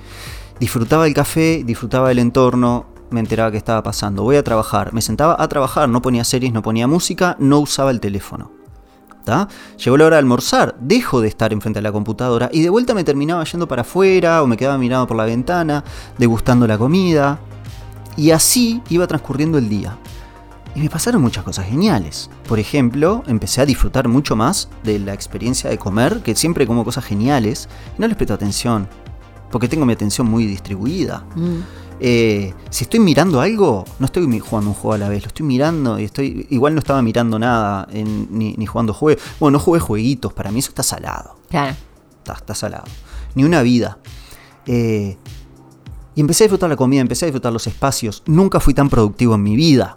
disfrutaba 0.61 1.07
el 1.07 1.15
café, 1.15 1.65
disfrutaba 1.65 2.09
del 2.09 2.19
entorno, 2.19 2.87
me 3.11 3.21
enteraba 3.21 3.51
qué 3.51 3.57
estaba 3.57 3.83
pasando. 3.83 4.23
Voy 4.23 4.37
a 4.37 4.45
trabajar, 4.45 4.93
me 4.93 5.01
sentaba 5.01 5.37
a 5.39 5.49
trabajar, 5.49 5.89
no 5.89 6.03
ponía 6.03 6.23
series, 6.23 6.53
no 6.53 6.63
ponía 6.63 6.87
música, 6.87 7.37
no 7.39 7.61
usaba 7.61 7.91
el 7.91 8.01
teléfono. 8.01 8.62
¿Tá? 9.25 9.49
Llegó 9.83 9.97
la 9.97 10.07
hora 10.07 10.17
de 10.17 10.21
almorzar, 10.21 10.77
dejo 10.81 11.21
de 11.21 11.29
estar 11.29 11.53
enfrente 11.53 11.79
de 11.79 11.83
la 11.83 11.93
computadora 11.93 12.49
y 12.53 12.63
de 12.63 12.71
vuelta 12.71 12.95
me 12.95 13.05
terminaba 13.05 13.45
yendo 13.45 13.69
para 13.69 13.83
afuera 13.83 14.43
o 14.43 14.47
me 14.47 14.57
quedaba 14.57 14.79
mirando 14.79 15.07
por 15.07 15.17
la 15.17 15.25
ventana, 15.25 15.85
degustando 16.19 16.67
la 16.67 16.79
comida. 16.79 17.39
Y 18.17 18.31
así 18.31 18.83
iba 18.91 19.07
transcurriendo 19.07 19.59
el 19.59 19.69
día. 19.69 19.97
Y 20.75 20.81
me 20.81 20.89
pasaron 20.89 21.21
muchas 21.21 21.45
cosas 21.45 21.67
geniales. 21.67 22.31
Por 22.49 22.59
ejemplo, 22.59 23.23
empecé 23.27 23.61
a 23.61 23.67
disfrutar 23.67 24.09
mucho 24.09 24.37
más 24.37 24.69
de 24.85 24.99
la 24.99 25.13
experiencia 25.13 25.69
de 25.69 25.79
comer, 25.79 26.23
que 26.23 26.35
siempre 26.35 26.67
como 26.67 26.85
cosas 26.85 27.05
geniales, 27.05 27.69
y 27.97 28.01
no 28.01 28.09
les 28.09 28.17
presto 28.17 28.35
atención, 28.35 28.89
porque 29.51 29.69
tengo 29.69 29.85
mi 29.85 29.93
atención 29.93 30.29
muy 30.31 30.47
distribuida. 30.47 31.25
Mm. 31.37 31.61
Eh, 32.05 32.53
si 32.69 32.83
estoy 32.83 32.99
mirando 32.99 33.41
algo, 33.41 33.85
no 34.01 34.07
estoy 34.07 34.25
jugando 34.41 34.71
un 34.71 34.75
juego 34.75 34.95
a 34.95 34.99
la 34.99 35.09
vez, 35.09 35.23
lo 35.23 35.29
estoy 35.29 35.47
mirando 35.47 36.01
y 36.01 36.05
estoy. 36.05 36.49
Igual 36.51 36.75
no 36.75 36.81
estaba 36.81 37.01
mirando 37.01 37.39
nada, 37.39 37.87
en- 37.93 38.27
ni, 38.37 38.55
ni 38.55 38.67
jugando 38.67 38.93
juegos. 38.93 39.23
Bueno, 39.39 39.59
no 39.59 39.65
jugué 39.65 39.79
jueguitos, 39.79 40.33
para 40.33 40.51
mí 40.51 40.59
eso 40.59 40.71
está 40.71 40.83
salado. 40.83 41.37
Claro. 41.49 41.77
Está, 42.19 42.33
está 42.35 42.55
salado. 42.57 42.85
Ni 43.37 43.45
una 43.45 43.63
vida. 43.63 43.99
Eh, 44.67 45.17
y 46.17 46.21
empecé 46.21 46.43
a 46.43 46.47
disfrutar 46.47 46.69
la 46.71 46.77
comida, 46.77 47.01
empecé 47.01 47.25
a 47.25 47.29
disfrutar 47.29 47.53
los 47.53 47.67
espacios. 47.69 48.25
Nunca 48.27 48.59
fui 48.59 48.75
tan 48.75 48.89
productivo 48.91 49.37
en 49.37 49.43
mi 49.45 49.55
vida. 49.55 49.97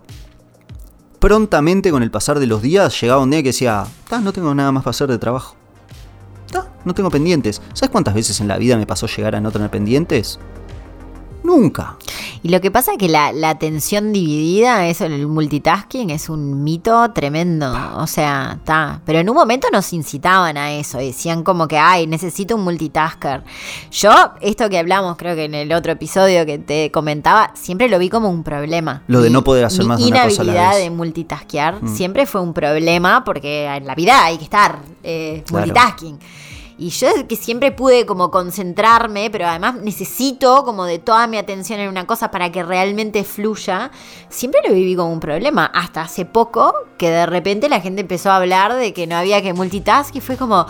Prontamente, 1.19 1.89
con 1.89 2.03
el 2.03 2.11
pasar 2.11 2.37
de 2.39 2.45
los 2.45 2.61
días, 2.61 3.01
llegaba 3.01 3.23
un 3.23 3.31
día 3.31 3.41
que 3.41 3.49
decía: 3.49 3.83
"Ta, 4.07 4.19
no 4.19 4.31
tengo 4.31 4.53
nada 4.53 4.71
más 4.71 4.83
para 4.83 4.91
hacer 4.91 5.07
de 5.09 5.17
trabajo. 5.17 5.55
No 6.85 6.93
tengo 6.93 7.09
pendientes. 7.09 7.63
¿Sabes 7.73 7.89
cuántas 7.89 8.13
veces 8.13 8.39
en 8.41 8.47
la 8.47 8.59
vida 8.59 8.77
me 8.77 8.85
pasó 8.85 9.07
llegar 9.07 9.35
a 9.35 9.41
no 9.41 9.51
tener 9.51 9.71
pendientes? 9.71 10.39
Nunca. 11.45 11.95
Y 12.43 12.49
lo 12.49 12.59
que 12.61 12.71
pasa 12.71 12.93
es 12.93 12.97
que 12.97 13.07
la, 13.07 13.31
la 13.31 13.49
atención 13.51 14.11
dividida, 14.13 14.87
eso, 14.87 15.05
el 15.05 15.27
multitasking, 15.27 16.09
es 16.09 16.29
un 16.29 16.63
mito 16.63 17.11
tremendo. 17.11 17.73
O 17.97 18.07
sea, 18.07 18.55
está. 18.57 19.01
Pero 19.05 19.19
en 19.19 19.29
un 19.29 19.35
momento 19.35 19.67
nos 19.71 19.93
incitaban 19.93 20.57
a 20.57 20.73
eso. 20.73 20.97
Decían 20.97 21.43
como 21.43 21.67
que, 21.67 21.77
ay, 21.77 22.07
necesito 22.07 22.55
un 22.55 22.63
multitasker. 22.63 23.43
Yo, 23.91 24.11
esto 24.41 24.69
que 24.69 24.77
hablamos, 24.77 25.17
creo 25.17 25.35
que 25.35 25.45
en 25.45 25.55
el 25.55 25.71
otro 25.73 25.91
episodio 25.91 26.45
que 26.45 26.57
te 26.59 26.91
comentaba, 26.91 27.51
siempre 27.55 27.89
lo 27.89 27.99
vi 27.99 28.09
como 28.09 28.29
un 28.29 28.43
problema. 28.43 29.03
Lo 29.07 29.21
de 29.21 29.29
no 29.29 29.43
poder 29.43 29.65
hacer 29.65 29.81
mi 29.81 29.87
más 29.89 29.99
de 29.99 30.05
una 30.07 30.23
cosa 30.23 30.41
a 30.41 30.45
la 30.45 30.53
vez. 30.53 30.79
Mm. 30.79 30.83
de 30.83 30.89
multitaskear 30.91 31.79
siempre 31.95 32.25
fue 32.25 32.41
un 32.41 32.53
problema 32.53 33.23
porque 33.23 33.65
en 33.65 33.85
la 33.85 33.95
vida 33.95 34.23
hay 34.25 34.37
que 34.37 34.43
estar 34.43 34.79
eh, 35.03 35.43
Claro. 35.45 35.65
multitasking. 35.65 36.19
Y 36.77 36.89
yo 36.89 37.07
que 37.27 37.35
siempre 37.37 37.71
pude 37.71 38.05
como 38.05 38.31
concentrarme, 38.31 39.29
pero 39.29 39.47
además 39.47 39.75
necesito 39.75 40.63
como 40.65 40.83
de 40.85 40.99
toda 40.99 41.25
mi 41.27 41.37
atención 41.37 41.79
en 41.79 41.87
una 41.89 42.05
cosa 42.05 42.31
para 42.31 42.51
que 42.51 42.63
realmente 42.63 43.23
fluya. 43.23 43.91
Siempre 44.29 44.59
lo 44.67 44.73
viví 44.73 44.95
como 44.95 45.13
un 45.13 45.19
problema. 45.21 45.65
Hasta 45.65 46.01
hace 46.01 46.25
poco 46.25 46.73
que 46.97 47.09
de 47.09 47.25
repente 47.25 47.69
la 47.69 47.79
gente 47.79 48.01
empezó 48.01 48.29
a 48.31 48.37
hablar 48.37 48.75
de 48.75 48.93
que 48.93 49.07
no 49.07 49.15
había 49.15 49.41
que 49.41 49.53
multitask 49.53 50.13
y 50.15 50.19
fue 50.21 50.35
como, 50.35 50.65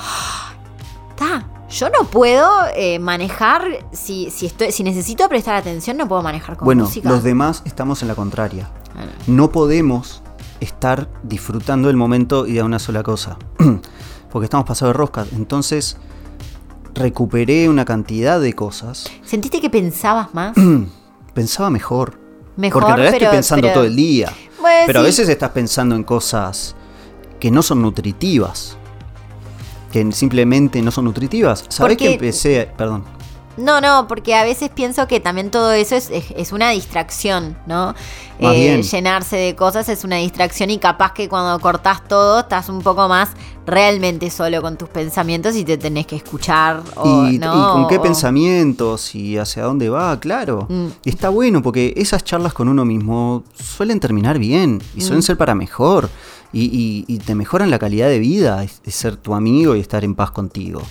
ta, 1.16 1.48
yo 1.70 1.90
no 1.90 2.04
puedo 2.08 2.48
eh, 2.76 3.00
manejar, 3.00 3.64
si, 3.92 4.30
si, 4.30 4.46
estoy, 4.46 4.72
si 4.72 4.84
necesito 4.84 5.28
prestar 5.28 5.56
atención, 5.56 5.98
no 5.98 6.08
puedo 6.08 6.22
manejar 6.22 6.56
con 6.58 6.66
Bueno, 6.66 6.84
música. 6.84 7.10
los 7.10 7.24
demás 7.24 7.64
estamos 7.66 8.02
en 8.04 8.10
la 8.10 8.16
contraria. 8.16 8.70
Bueno, 8.94 9.12
No 9.26 9.52
podemos 9.52 10.22
estar 10.60 11.10
disfrutando 11.24 11.90
el 11.90 11.98
momento 11.98 12.46
y 12.46 12.54
de 12.54 12.64
una 12.64 12.78
sola 12.80 13.02
cosa. 13.04 13.38
Porque 14.36 14.48
estamos 14.48 14.66
pasados 14.68 14.94
de 14.94 14.98
rosca. 14.98 15.26
Entonces, 15.34 15.96
recuperé 16.94 17.70
una 17.70 17.86
cantidad 17.86 18.38
de 18.38 18.52
cosas. 18.52 19.10
¿Sentiste 19.24 19.62
que 19.62 19.70
pensabas 19.70 20.34
más? 20.34 20.58
Pensaba 21.34 21.70
mejor. 21.70 22.20
Mejor, 22.58 22.82
Porque 22.82 22.92
en 22.92 22.98
realidad 22.98 23.12
pero- 23.14 23.26
estoy 23.28 23.38
pensando 23.38 23.62
pero- 23.70 23.74
todo 23.76 23.84
el 23.86 23.96
día. 23.96 24.34
Bueno, 24.60 24.84
Pero 24.88 25.00
a 25.00 25.04
veces 25.04 25.30
estás 25.30 25.52
pensando 25.52 25.96
en 25.96 26.04
cosas 26.04 26.76
que 27.40 27.50
no 27.50 27.64
son 27.64 27.82
nutritivas. 27.82 28.76
Que 29.94 30.12
simplemente 30.12 30.82
no 30.82 30.92
son 30.92 31.06
nutritivas. 31.06 31.64
¿Sabés 31.70 31.96
que 31.96 32.12
empecé? 32.16 32.70
Perdón. 32.76 33.06
No, 33.56 33.80
no, 33.80 34.06
porque 34.10 34.36
a 34.36 34.44
veces 34.44 34.70
pienso 34.70 35.08
que 35.08 35.22
también 35.22 35.50
todo 35.50 35.72
eso 35.72 35.96
es, 35.96 36.10
es- 36.10 36.32
es 36.36 36.52
una 36.52 36.72
distracción, 36.72 37.58
¿no? 37.68 37.96
Eh, 38.40 38.82
llenarse 38.84 39.38
de 39.38 39.56
cosas 39.56 39.88
es 39.88 40.04
una 40.04 40.18
distracción 40.18 40.72
y 40.72 40.78
capaz 40.78 41.14
que 41.14 41.30
cuando 41.30 41.58
cortás 41.62 42.06
todo 42.06 42.42
estás 42.42 42.68
un 42.68 42.82
poco 42.82 43.08
más 43.08 43.30
realmente 43.66 44.30
solo 44.30 44.62
con 44.62 44.78
tus 44.78 44.90
pensamientos 44.90 45.56
y 45.56 45.64
te 45.64 45.78
tenés 45.78 46.06
que 46.06 46.16
escuchar. 46.16 46.82
O, 46.96 47.28
y, 47.28 47.38
¿no? 47.40 47.54
y 47.54 47.74
con 47.74 47.88
qué 47.88 47.98
O- 47.98 48.02
pensamientos 48.02 49.16
y 49.16 49.38
hacia 49.38 49.64
dónde 49.64 49.90
va, 49.90 50.20
claro. 50.20 50.68
Mm. 50.70 50.88
Y 51.04 51.10
está 51.10 51.30
bueno 51.30 51.62
porque 51.62 51.94
esas 51.98 52.24
charlas 52.24 52.54
con 52.54 52.68
uno 52.70 52.86
mismo 52.86 53.44
suelen 53.56 54.00
terminar 54.00 54.38
bien 54.40 54.82
y 54.96 55.02
suelen 55.02 55.20
Mm. 55.20 55.24
ser 55.24 55.38
para 55.38 55.56
mejor. 55.56 56.10
Y, 56.54 56.64
y- 56.66 57.06
y 57.14 57.18
te 57.20 57.36
mejoran 57.36 57.70
la 57.70 57.80
calidad 57.80 58.08
de 58.08 58.20
vida, 58.20 58.64
es- 58.64 58.82
es 58.86 58.96
ser 58.96 59.18
tu 59.18 59.34
amigo 59.34 59.76
y 59.76 59.80
estar 59.82 60.04
en 60.04 60.16
paz 60.16 60.32
contigo. 60.32 60.82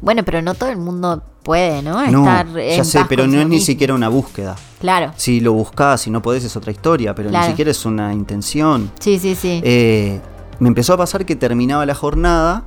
Bueno, 0.00 0.22
pero 0.24 0.42
no 0.42 0.54
todo 0.54 0.68
el 0.68 0.76
mundo 0.78 1.22
puede, 1.42 1.80
¿no? 1.82 2.04
No, 2.10 2.20
Estar 2.26 2.46
ya 2.54 2.60
en 2.76 2.84
sé, 2.84 2.98
paz 2.98 3.06
pero 3.08 3.26
no 3.26 3.34
es 3.40 3.44
ni 3.46 3.50
mismo. 3.56 3.66
siquiera 3.66 3.94
una 3.94 4.08
búsqueda. 4.08 4.56
Claro. 4.80 5.12
Si 5.16 5.40
lo 5.40 5.52
buscas 5.52 6.06
y 6.06 6.10
no 6.10 6.20
podés 6.20 6.44
es 6.44 6.56
otra 6.56 6.72
historia, 6.72 7.14
pero 7.14 7.30
Claro. 7.30 7.44
ni 7.46 7.50
siquiera 7.52 7.70
es 7.70 7.86
una 7.86 8.12
intención. 8.12 8.90
Sí, 8.98 9.18
sí, 9.18 9.34
sí. 9.34 9.60
Eh, 9.64 10.20
me 10.60 10.68
empezó 10.68 10.94
a 10.94 10.96
pasar 10.96 11.24
que 11.26 11.36
terminaba 11.36 11.84
la 11.86 11.94
jornada 11.94 12.64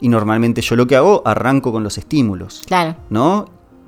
y 0.00 0.08
normalmente 0.08 0.60
yo 0.62 0.76
lo 0.76 0.86
que 0.86 0.96
hago, 0.96 1.22
arranco 1.24 1.72
con 1.72 1.82
los 1.82 1.98
estímulos. 1.98 2.62
claro. 2.66 2.96
¿no? 3.10 3.46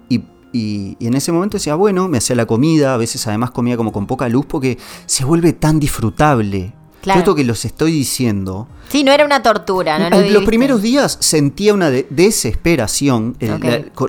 Y, 0.09 0.17
y- 0.53 0.97
y 0.99 1.07
en 1.07 1.15
ese 1.15 1.33
momento 1.33 1.57
decía, 1.57 1.75
bueno, 1.75 2.09
me 2.09 2.19
hacía 2.19 2.37
la 2.37 2.47
comida, 2.47 2.95
a 2.95 2.97
veces 2.99 3.27
además 3.27 3.51
comía 3.51 3.77
como 3.77 3.93
con 3.93 4.07
poca 4.07 4.29
luz 4.29 4.45
porque 4.47 4.79
se 5.07 5.25
vuelve 5.25 5.53
tan 5.55 5.81
disfrutable. 5.81 6.75
Claro. 7.01 7.19
Yo 7.19 7.21
esto 7.23 7.35
que 7.35 7.43
los 7.45 7.65
estoy 7.65 7.91
diciendo. 7.93 8.69
Sí, 8.89 9.03
no 9.03 9.11
era 9.11 9.25
una 9.25 9.43
tortura, 9.43 9.99
¿no? 9.99 10.09
Lo 10.11 10.21
en 10.21 10.33
los 10.35 10.45
primeros 10.45 10.83
días 10.83 11.17
sentía 11.21 11.75
una 11.75 11.91
de- 11.91 12.07
desesperación, 12.11 13.37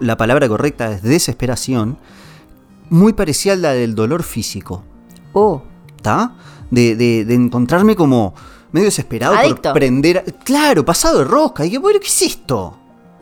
la, 0.02 0.18
palabra 0.18 0.48
correcta 0.48 0.92
es 0.92 1.02
desesperación, 1.02 1.98
muy 2.90 3.14
parecida 3.14 3.54
a 3.54 3.56
la 3.56 3.72
del 3.74 3.96
dolor 3.96 4.22
físico, 4.24 4.84
Uh, 5.34 5.58
¿está? 5.96 6.36
De, 6.70 6.96
de- 6.96 7.26
de 7.26 7.34
encontrarme 7.34 7.96
como 7.96 8.36
medio 8.74 8.86
desesperado 8.88 9.36
Adicto. 9.36 9.62
por 9.70 9.74
prender... 9.74 10.36
Claro, 10.44 10.84
pasado 10.84 11.20
de 11.20 11.24
rosca. 11.24 11.64
Y 11.64 11.70
dije, 11.70 11.78
bueno, 11.80 12.00
¿qué 12.02 12.08
es 12.08 12.22
esto? 12.24 12.78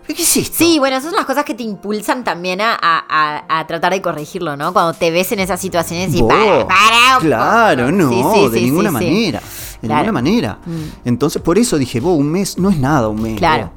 ¿Qué 0.07 0.13
es 0.23 0.35
esto? 0.37 0.55
Sí, 0.57 0.79
bueno, 0.79 0.97
esas 0.97 1.09
son 1.11 1.15
las 1.17 1.25
cosas 1.25 1.45
que 1.45 1.53
te 1.53 1.63
impulsan 1.63 2.23
también 2.23 2.59
a, 2.59 2.73
a- 2.73 3.05
a- 3.07 3.59
a 3.59 3.67
tratar 3.67 3.93
de 3.93 4.01
corregirlo, 4.01 4.57
¿no? 4.57 4.73
Cuando 4.73 4.93
te 4.93 5.11
ves 5.11 5.31
en 5.31 5.39
esas 5.39 5.61
situaciones 5.61 6.13
y 6.15 6.21
Vos, 6.21 6.33
para, 6.33 6.67
para. 6.67 7.19
Claro, 7.21 7.91
no, 7.91 8.09
Sí, 8.09 8.23
sí, 8.33 8.49
de 8.49 8.59
sí, 8.59 8.65
ninguna 8.65 8.91
manera. 8.91 9.39
De 9.81 9.87
Claro. 9.87 10.01
ninguna 10.03 10.11
manera. 10.11 10.57
Mm. 10.65 10.81
Entonces, 11.05 11.41
por 11.41 11.57
eso 11.57 11.77
dije, 11.77 11.99
vos, 11.99 12.17
un 12.17 12.29
mes 12.31 12.57
no 12.57 12.69
es 12.69 12.77
nada, 12.77 13.07
un 13.07 13.21
mes. 13.21 13.37
Claro. 13.37 13.71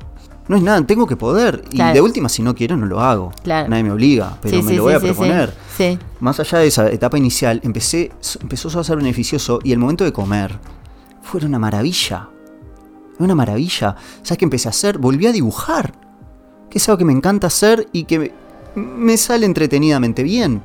No 0.49 0.57
es 0.57 0.63
nada, 0.63 0.85
tengo 0.85 1.07
que 1.07 1.17
poder. 1.17 1.65
Y 1.71 1.79
de 1.81 2.01
última, 2.01 2.29
si 2.29 2.43
no 2.43 2.55
quiero, 2.55 2.77
no 2.77 2.85
lo 2.87 3.01
hago. 3.01 3.33
Claro. 3.43 3.69
Nadie 3.69 3.85
me 3.85 3.93
obliga, 3.93 4.37
pero 4.43 4.63
me 4.63 4.75
lo 4.75 4.83
voy 4.83 4.93
a 4.95 5.01
proponer. 5.01 5.55
Sí. 5.77 5.99
Más 6.21 6.39
allá 6.41 6.59
de 6.59 6.67
esa 6.67 6.91
etapa 6.91 7.17
inicial, 7.17 7.61
empecé, 7.65 8.13
empezó 8.43 8.79
a 8.79 8.85
ser 8.85 8.97
beneficioso 8.97 9.59
y 9.65 9.73
el 9.73 9.79
momento 9.79 10.05
de 10.05 10.13
comer 10.13 10.59
fue 11.25 11.45
una 11.45 11.59
maravilla. 11.59 12.29
Una 13.19 13.35
maravilla. 13.35 13.97
¿Sabes 14.23 14.39
qué 14.39 14.45
empecé 14.45 14.69
a 14.69 14.71
hacer? 14.71 14.99
Volví 14.99 15.27
a 15.27 15.33
dibujar. 15.33 15.93
Que 16.71 16.79
es 16.79 16.89
algo 16.89 16.99
que 16.99 17.05
me 17.05 17.13
encanta 17.13 17.49
hacer 17.49 17.89
y 17.93 18.05
que 18.05 18.19
me, 18.19 18.33
me 18.77 19.17
sale 19.17 19.47
entretenidamente 19.47 20.23
bien. 20.23 20.63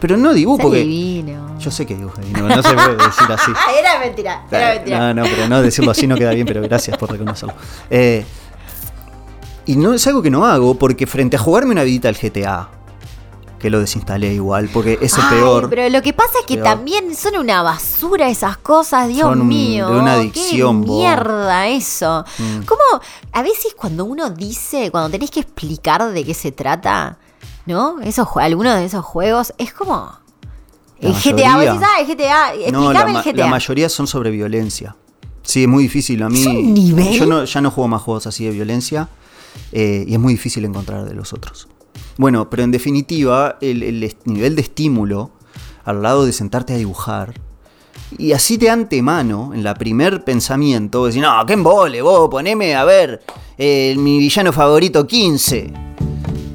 Pero 0.00 0.16
no 0.16 0.32
dibujo 0.32 0.62
porque. 0.62 0.80
divino. 0.80 1.58
Yo 1.58 1.70
sé 1.70 1.86
que 1.86 1.94
dibujo 1.94 2.20
divino, 2.20 2.48
no 2.48 2.62
se 2.62 2.74
puede 2.74 2.96
decir 2.96 3.26
así. 3.30 3.50
Era 3.78 3.98
mentira, 3.98 4.44
era 4.50 4.74
mentira. 4.74 4.98
No, 4.98 5.14
no, 5.14 5.22
pero 5.24 5.48
no 5.48 5.62
decirlo 5.62 5.90
así 5.90 6.06
no 6.06 6.16
queda 6.16 6.32
bien, 6.32 6.46
pero 6.46 6.60
gracias 6.62 6.98
por 6.98 7.10
reconocerlo. 7.10 7.54
Eh, 7.88 8.24
y 9.64 9.76
no 9.76 9.94
es 9.94 10.06
algo 10.06 10.22
que 10.22 10.30
no 10.30 10.44
hago 10.46 10.74
porque 10.78 11.06
frente 11.06 11.36
a 11.36 11.38
jugarme 11.38 11.72
una 11.72 11.82
vidita 11.82 12.08
al 12.08 12.14
GTA, 12.14 12.68
que 13.58 13.70
lo 13.70 13.80
desinstalé 13.80 14.34
igual, 14.34 14.68
porque 14.72 14.98
es 15.00 15.16
el 15.16 15.24
Ay, 15.24 15.36
peor. 15.38 15.70
Pero 15.70 15.88
lo 15.88 16.02
que 16.02 16.12
pasa 16.12 16.32
es 16.40 16.46
que 16.46 16.54
Peor. 16.56 16.64
también 16.66 17.14
son 17.14 17.36
una 17.36 17.62
basura 17.62 18.28
esas 18.28 18.56
cosas, 18.58 19.08
Dios 19.08 19.20
Son 19.28 19.46
mío. 19.46 19.88
de 19.88 19.98
una 19.98 20.12
adicción, 20.14 20.82
Qué 20.84 20.90
mierda 20.90 21.66
eso. 21.68 22.24
Mm. 22.38 22.64
¿Cómo? 22.66 22.82
A 23.32 23.42
veces 23.42 23.74
cuando 23.76 24.04
uno 24.04 24.30
dice, 24.30 24.90
cuando 24.90 25.10
tenés 25.10 25.30
que 25.30 25.40
explicar 25.40 26.12
de 26.12 26.24
qué 26.24 26.34
se 26.34 26.52
trata, 26.52 27.18
¿no? 27.66 28.00
Esos, 28.02 28.28
algunos 28.36 28.74
de 28.76 28.84
esos 28.84 29.04
juegos, 29.04 29.52
es 29.58 29.72
como. 29.72 30.12
La 30.98 31.08
El 31.10 31.14
GTA, 31.14 31.56
vos 31.56 31.64
decís, 31.64 31.80
ah, 31.82 32.00
el 32.00 32.06
GTA, 32.06 32.70
No, 32.72 32.92
la, 32.92 33.02
el 33.02 33.16
GTA. 33.22 33.32
la 33.34 33.46
mayoría 33.48 33.88
son 33.88 34.06
sobre 34.06 34.30
violencia. 34.30 34.96
Sí, 35.42 35.62
es 35.62 35.68
muy 35.68 35.82
difícil. 35.84 36.22
A 36.22 36.28
mí. 36.28 36.40
¿Es 36.40 36.46
un 36.46 36.74
nivel? 36.74 37.12
Yo 37.18 37.26
no, 37.26 37.44
ya 37.44 37.60
no 37.60 37.70
juego 37.70 37.88
más 37.88 38.02
juegos 38.02 38.26
así 38.26 38.44
de 38.44 38.50
violencia. 38.50 39.08
eh, 39.72 40.04
y 40.06 40.12
es 40.14 40.18
muy 40.20 40.32
difícil 40.34 40.64
encontrar 40.64 41.04
de 41.04 41.14
los 41.14 41.32
otros. 41.32 41.68
Bueno, 42.18 42.48
pero 42.48 42.62
en 42.62 42.70
definitiva, 42.70 43.58
el, 43.60 44.14
nivel 44.24 44.56
de 44.56 44.62
estímulo 44.62 45.30
al 45.84 46.02
lado 46.02 46.24
de 46.24 46.32
sentarte 46.32 46.74
a 46.74 46.76
dibujar. 46.76 47.34
Y 48.18 48.32
así 48.32 48.56
de 48.56 48.70
antemano, 48.70 49.52
en 49.54 49.62
la 49.62 49.74
primer 49.74 50.24
pensamiento, 50.24 51.06
decir, 51.06 51.22
no, 51.22 51.44
qué 51.46 51.54
embole, 51.54 52.02
vos, 52.02 52.28
poneme 52.30 52.74
a 52.74 52.84
ver 52.84 53.22
eh, 53.58 53.94
mi 53.98 54.18
villano 54.18 54.52
favorito 54.52 55.06
15. 55.06 55.72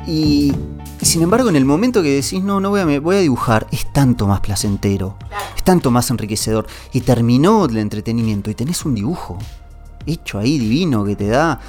Y, 0.07 0.53
y 1.01 1.05
sin 1.05 1.23
embargo, 1.23 1.49
en 1.49 1.55
el 1.55 1.65
momento 1.65 2.03
que 2.03 2.09
decís, 2.09 2.43
no, 2.43 2.59
no 2.59 2.69
voy 2.69 2.81
a, 2.81 2.85
me 2.85 2.99
voy 2.99 3.15
a 3.15 3.19
dibujar, 3.19 3.67
es 3.71 3.91
tanto 3.91 4.27
más 4.27 4.39
placentero, 4.39 5.17
es 5.55 5.63
tanto 5.63 5.89
más 5.89 6.11
enriquecedor. 6.11 6.67
Y 6.93 7.01
terminó 7.01 7.65
el 7.65 7.77
entretenimiento 7.77 8.51
y 8.51 8.55
tenés 8.55 8.85
un 8.85 8.93
dibujo. 8.93 9.39
hecho 10.05 10.37
ahí 10.37 10.59
divino 10.59 11.03
que 11.03 11.15
te 11.15 11.27
da. 11.27 11.59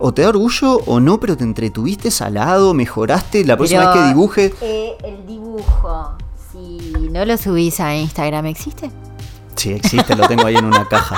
O 0.00 0.12
te 0.14 0.22
da 0.22 0.30
orgullo 0.30 0.76
o 0.86 0.98
no, 0.98 1.20
pero 1.20 1.36
te 1.36 1.44
entretuviste 1.44 2.10
salado, 2.10 2.72
mejoraste. 2.74 3.44
La 3.44 3.56
próxima 3.56 3.80
Pero, 3.82 3.92
vez 3.92 4.00
que 4.02 4.08
dibujes. 4.08 4.52
eh, 4.62 4.96
el 5.04 5.26
dibujo, 5.26 6.12
si 6.50 6.92
no 7.10 7.24
lo 7.24 7.36
subís 7.36 7.78
a 7.80 7.94
Instagram, 7.94 8.46
¿existe? 8.46 8.90
Sí, 9.56 9.72
existe, 9.72 10.16
lo 10.16 10.26
tengo 10.26 10.46
ahí 10.46 10.56
en 10.56 10.64
una 10.64 10.88
caja. 10.88 11.16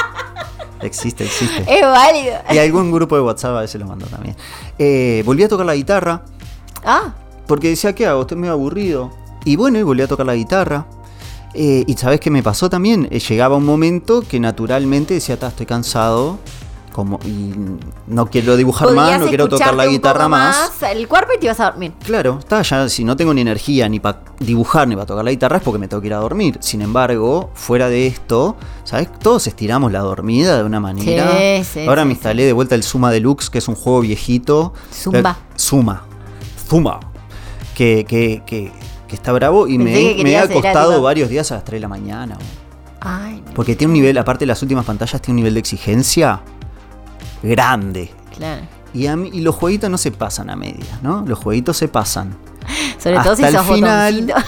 Existe, 0.80 1.24
existe. 1.24 1.64
Es 1.68 1.82
válido. 1.82 2.34
Y 2.50 2.58
algún 2.58 2.90
grupo 2.90 3.14
de 3.14 3.22
WhatsApp 3.22 3.54
a 3.56 3.60
veces 3.60 3.80
lo 3.80 3.86
mando 3.86 4.06
también. 4.06 4.34
Eh, 4.78 5.22
volví 5.24 5.44
a 5.44 5.48
tocar 5.48 5.64
la 5.64 5.76
guitarra. 5.76 6.22
Ah, 6.84 7.14
Porque 7.46 7.68
decía, 7.68 7.94
¿qué 7.94 8.06
hago? 8.06 8.22
Estoy 8.22 8.36
medio 8.38 8.52
aburrido. 8.52 9.10
Y 9.44 9.54
bueno, 9.54 9.78
y 9.78 9.82
volví 9.84 10.02
a 10.02 10.08
tocar 10.08 10.26
la 10.26 10.34
guitarra. 10.34 10.86
Eh, 11.54 11.84
y 11.86 11.94
¿sabes 11.94 12.18
qué 12.18 12.30
me 12.30 12.42
pasó 12.42 12.68
también? 12.68 13.06
Eh, 13.12 13.20
llegaba 13.20 13.56
un 13.56 13.64
momento 13.64 14.22
que 14.22 14.40
naturalmente 14.40 15.14
decía, 15.14 15.38
"Ta, 15.38 15.48
estoy 15.48 15.66
cansado. 15.66 16.38
Como, 16.92 17.18
y 17.24 17.54
no 18.06 18.26
quiero 18.26 18.54
dibujar 18.56 18.92
más, 18.92 19.18
no 19.18 19.26
quiero 19.26 19.48
tocar 19.48 19.74
la 19.74 19.86
guitarra 19.86 20.28
más. 20.28 20.72
El 20.82 21.08
cuerpo 21.08 21.32
y 21.34 21.38
te 21.38 21.46
ibas 21.46 21.58
a 21.60 21.70
dormir. 21.70 21.92
Claro, 22.04 22.38
está 22.38 22.60
ya, 22.60 22.88
si 22.88 23.02
no 23.02 23.16
tengo 23.16 23.32
ni 23.32 23.40
energía 23.40 23.88
ni 23.88 23.98
para 23.98 24.20
dibujar 24.38 24.86
ni 24.86 24.94
para 24.94 25.06
tocar 25.06 25.24
la 25.24 25.30
guitarra 25.30 25.56
es 25.56 25.62
porque 25.62 25.78
me 25.78 25.88
tengo 25.88 26.02
que 26.02 26.08
ir 26.08 26.14
a 26.14 26.18
dormir. 26.18 26.58
Sin 26.60 26.82
embargo, 26.82 27.50
fuera 27.54 27.88
de 27.88 28.06
esto, 28.06 28.56
¿sabes? 28.84 29.08
Todos 29.20 29.46
estiramos 29.46 29.90
la 29.90 30.00
dormida 30.00 30.58
de 30.58 30.64
una 30.64 30.80
manera. 30.80 31.30
Sí, 31.32 31.64
sí, 31.64 31.86
Ahora 31.86 32.02
sí, 32.02 32.08
me 32.08 32.12
instalé 32.14 32.44
de 32.44 32.52
vuelta 32.52 32.74
el 32.74 32.82
Zuma 32.82 33.10
Deluxe, 33.10 33.48
que 33.48 33.58
es 33.58 33.68
un 33.68 33.74
juego 33.74 34.00
viejito. 34.00 34.74
Zumba. 34.92 35.30
Eh, 35.30 35.54
Zuma. 35.58 36.02
Zuma. 36.68 37.00
Que, 37.74 38.04
que, 38.06 38.42
que, 38.44 38.70
que 39.08 39.14
está 39.16 39.32
bravo 39.32 39.66
y 39.66 39.78
Pensé 39.78 40.14
me, 40.18 40.24
me 40.24 40.38
ha 40.38 40.46
costado 40.46 41.00
varios 41.00 41.30
días 41.30 41.50
a 41.52 41.54
las 41.54 41.64
3 41.64 41.78
de 41.78 41.80
la 41.80 41.88
mañana. 41.88 42.36
Ay, 43.00 43.42
Porque 43.54 43.74
tiene 43.74 43.92
un 43.92 43.94
nivel, 43.94 44.16
aparte 44.18 44.44
de 44.44 44.46
las 44.46 44.62
últimas 44.62 44.84
pantallas, 44.84 45.20
tiene 45.20 45.32
un 45.32 45.36
nivel 45.36 45.54
de 45.54 45.60
exigencia 45.60 46.40
grande. 47.42 48.10
claro. 48.36 48.62
Y, 48.94 49.06
a 49.06 49.16
mí- 49.16 49.30
y 49.32 49.40
los 49.40 49.54
jueguitos 49.54 49.88
no 49.88 49.96
se 49.96 50.10
pasan 50.10 50.50
a 50.50 50.56
medias, 50.56 51.02
¿no? 51.02 51.24
Los 51.26 51.38
jueguitos 51.38 51.78
se 51.78 51.88
pasan. 51.88 52.36
Sobre 53.02 53.18
todo 53.20 53.34
si 53.36 53.42
Hasta 53.44 53.58
sos 53.60 53.68
el 53.70 53.74
final. 53.76 54.34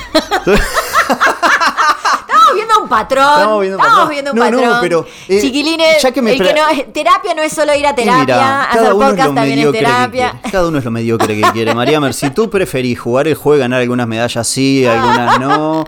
Estamos 1.14 2.54
viendo 2.54 2.82
un 2.82 2.88
patrón. 2.88 3.24
Estamos 3.32 3.60
viendo 3.60 3.78
un 3.78 3.80
Estamos 3.80 3.88
patrón. 3.90 4.08
viendo 4.10 4.32
un 4.32 4.38
No, 4.38 4.50
no, 4.50 4.58
patrón. 4.58 4.78
pero, 4.82 5.06
eh, 5.28 5.40
Chiquilines, 5.40 6.02
ya 6.02 6.10
que 6.12 6.22
me 6.22 6.32
el 6.32 6.38
que 6.42 6.52
no- 6.54 6.92
terapia 6.92 7.34
no 7.34 7.42
es 7.42 7.52
solo 7.52 7.74
ir 7.74 7.86
a 7.86 7.90
Y 7.92 7.94
terapia. 7.94 8.20
mira, 8.20 8.64
hacer 8.64 8.92
podcast 8.92 9.34
también 9.34 9.58
es 9.60 9.66
que 9.66 9.72
terapia. 9.72 10.40
Cada 10.52 10.68
uno 10.68 10.78
es 10.78 10.84
lo 10.84 10.90
mediocre 10.90 11.40
que 11.40 11.42
quiere. 11.52 11.74
María 11.74 11.98
Mer, 12.00 12.14
si 12.14 12.30
tú 12.30 12.50
preferís 12.50 13.00
jugar 13.00 13.26
el 13.28 13.34
juego 13.34 13.56
y 13.56 13.60
ganar 13.60 13.80
algunas 13.80 14.06
medallas 14.06 14.46
sí, 14.46 14.84
algunas 14.86 15.40
no. 15.40 15.84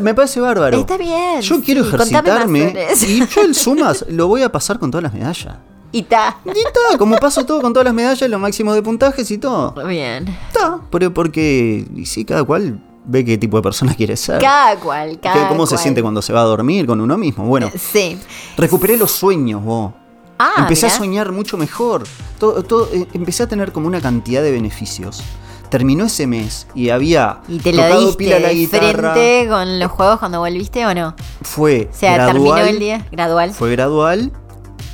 Me 0.00 0.14
parece 0.14 0.40
bárbaro. 0.40 0.78
Está 0.78 0.96
bien, 0.96 1.40
Yo 1.40 1.60
quiero 1.62 1.82
sí, 1.82 1.88
ejercitarme 1.94 2.74
y 3.06 3.26
yo 3.26 3.42
el 3.42 3.54
Sumas 3.56 4.04
lo 4.08 4.28
voy 4.28 4.42
a 4.42 4.50
pasar 4.52 4.78
con 4.78 4.90
todas 4.90 5.02
las 5.04 5.12
medallas. 5.12 5.54
Y 5.92 6.00
está. 6.00 6.38
Y 6.44 6.50
está, 6.50 6.98
como 6.98 7.16
paso 7.16 7.44
todo 7.44 7.60
con 7.60 7.72
todas 7.72 7.84
las 7.86 7.94
medallas, 7.94 8.28
los 8.30 8.40
máximos 8.40 8.74
de 8.74 8.82
puntajes 8.82 9.30
y 9.30 9.38
todo. 9.38 9.72
Bien. 9.86 10.28
Está, 10.48 10.80
pero 10.90 11.12
porque 11.12 11.84
y 11.96 12.06
sí, 12.06 12.24
cada 12.24 12.44
cual 12.44 12.80
ve 13.04 13.24
qué 13.24 13.38
tipo 13.38 13.56
de 13.56 13.62
persona 13.62 13.94
quiere 13.96 14.16
ser. 14.16 14.40
Cada 14.40 14.76
cual, 14.76 15.18
cada 15.20 15.48
¿Cómo 15.48 15.66
se 15.66 15.76
siente 15.78 16.00
cuando 16.02 16.22
se 16.22 16.32
va 16.32 16.40
a 16.42 16.44
dormir 16.44 16.86
con 16.86 17.00
uno 17.00 17.16
mismo? 17.18 17.44
Bueno, 17.44 17.70
Sí. 17.76 18.18
recuperé 18.56 18.96
los 18.96 19.10
sueños, 19.12 19.62
vos. 19.64 19.92
Ah, 20.38 20.52
Empecé 20.58 20.86
mirá. 20.86 20.94
a 20.94 20.98
soñar 20.98 21.32
mucho 21.32 21.56
mejor. 21.58 22.04
Todo, 22.38 22.62
todo, 22.62 22.88
eh, 22.92 23.06
empecé 23.12 23.42
a 23.42 23.46
tener 23.46 23.72
como 23.72 23.86
una 23.88 24.00
cantidad 24.00 24.42
de 24.42 24.50
beneficios. 24.52 25.22
Terminó 25.68 26.06
ese 26.06 26.26
mes 26.26 26.66
y 26.74 26.88
había 26.88 27.40
¿Y 27.46 27.58
te 27.58 27.72
lo 27.72 27.82
tocado 27.82 28.00
diste 28.06 28.16
pila 28.16 28.40
la 28.40 28.52
guitarra. 28.52 29.12
frente 29.14 29.46
con 29.48 29.78
los 29.78 29.90
juegos 29.92 30.18
cuando 30.18 30.40
volviste 30.40 30.84
o 30.86 30.94
no? 30.94 31.14
Fue 31.42 31.88
O 31.92 31.96
sea, 31.96 32.14
gradual, 32.14 32.32
terminó 32.32 32.56
el 32.56 32.78
día 32.80 33.06
gradual. 33.12 33.52
Fue 33.52 33.70
gradual 33.70 34.32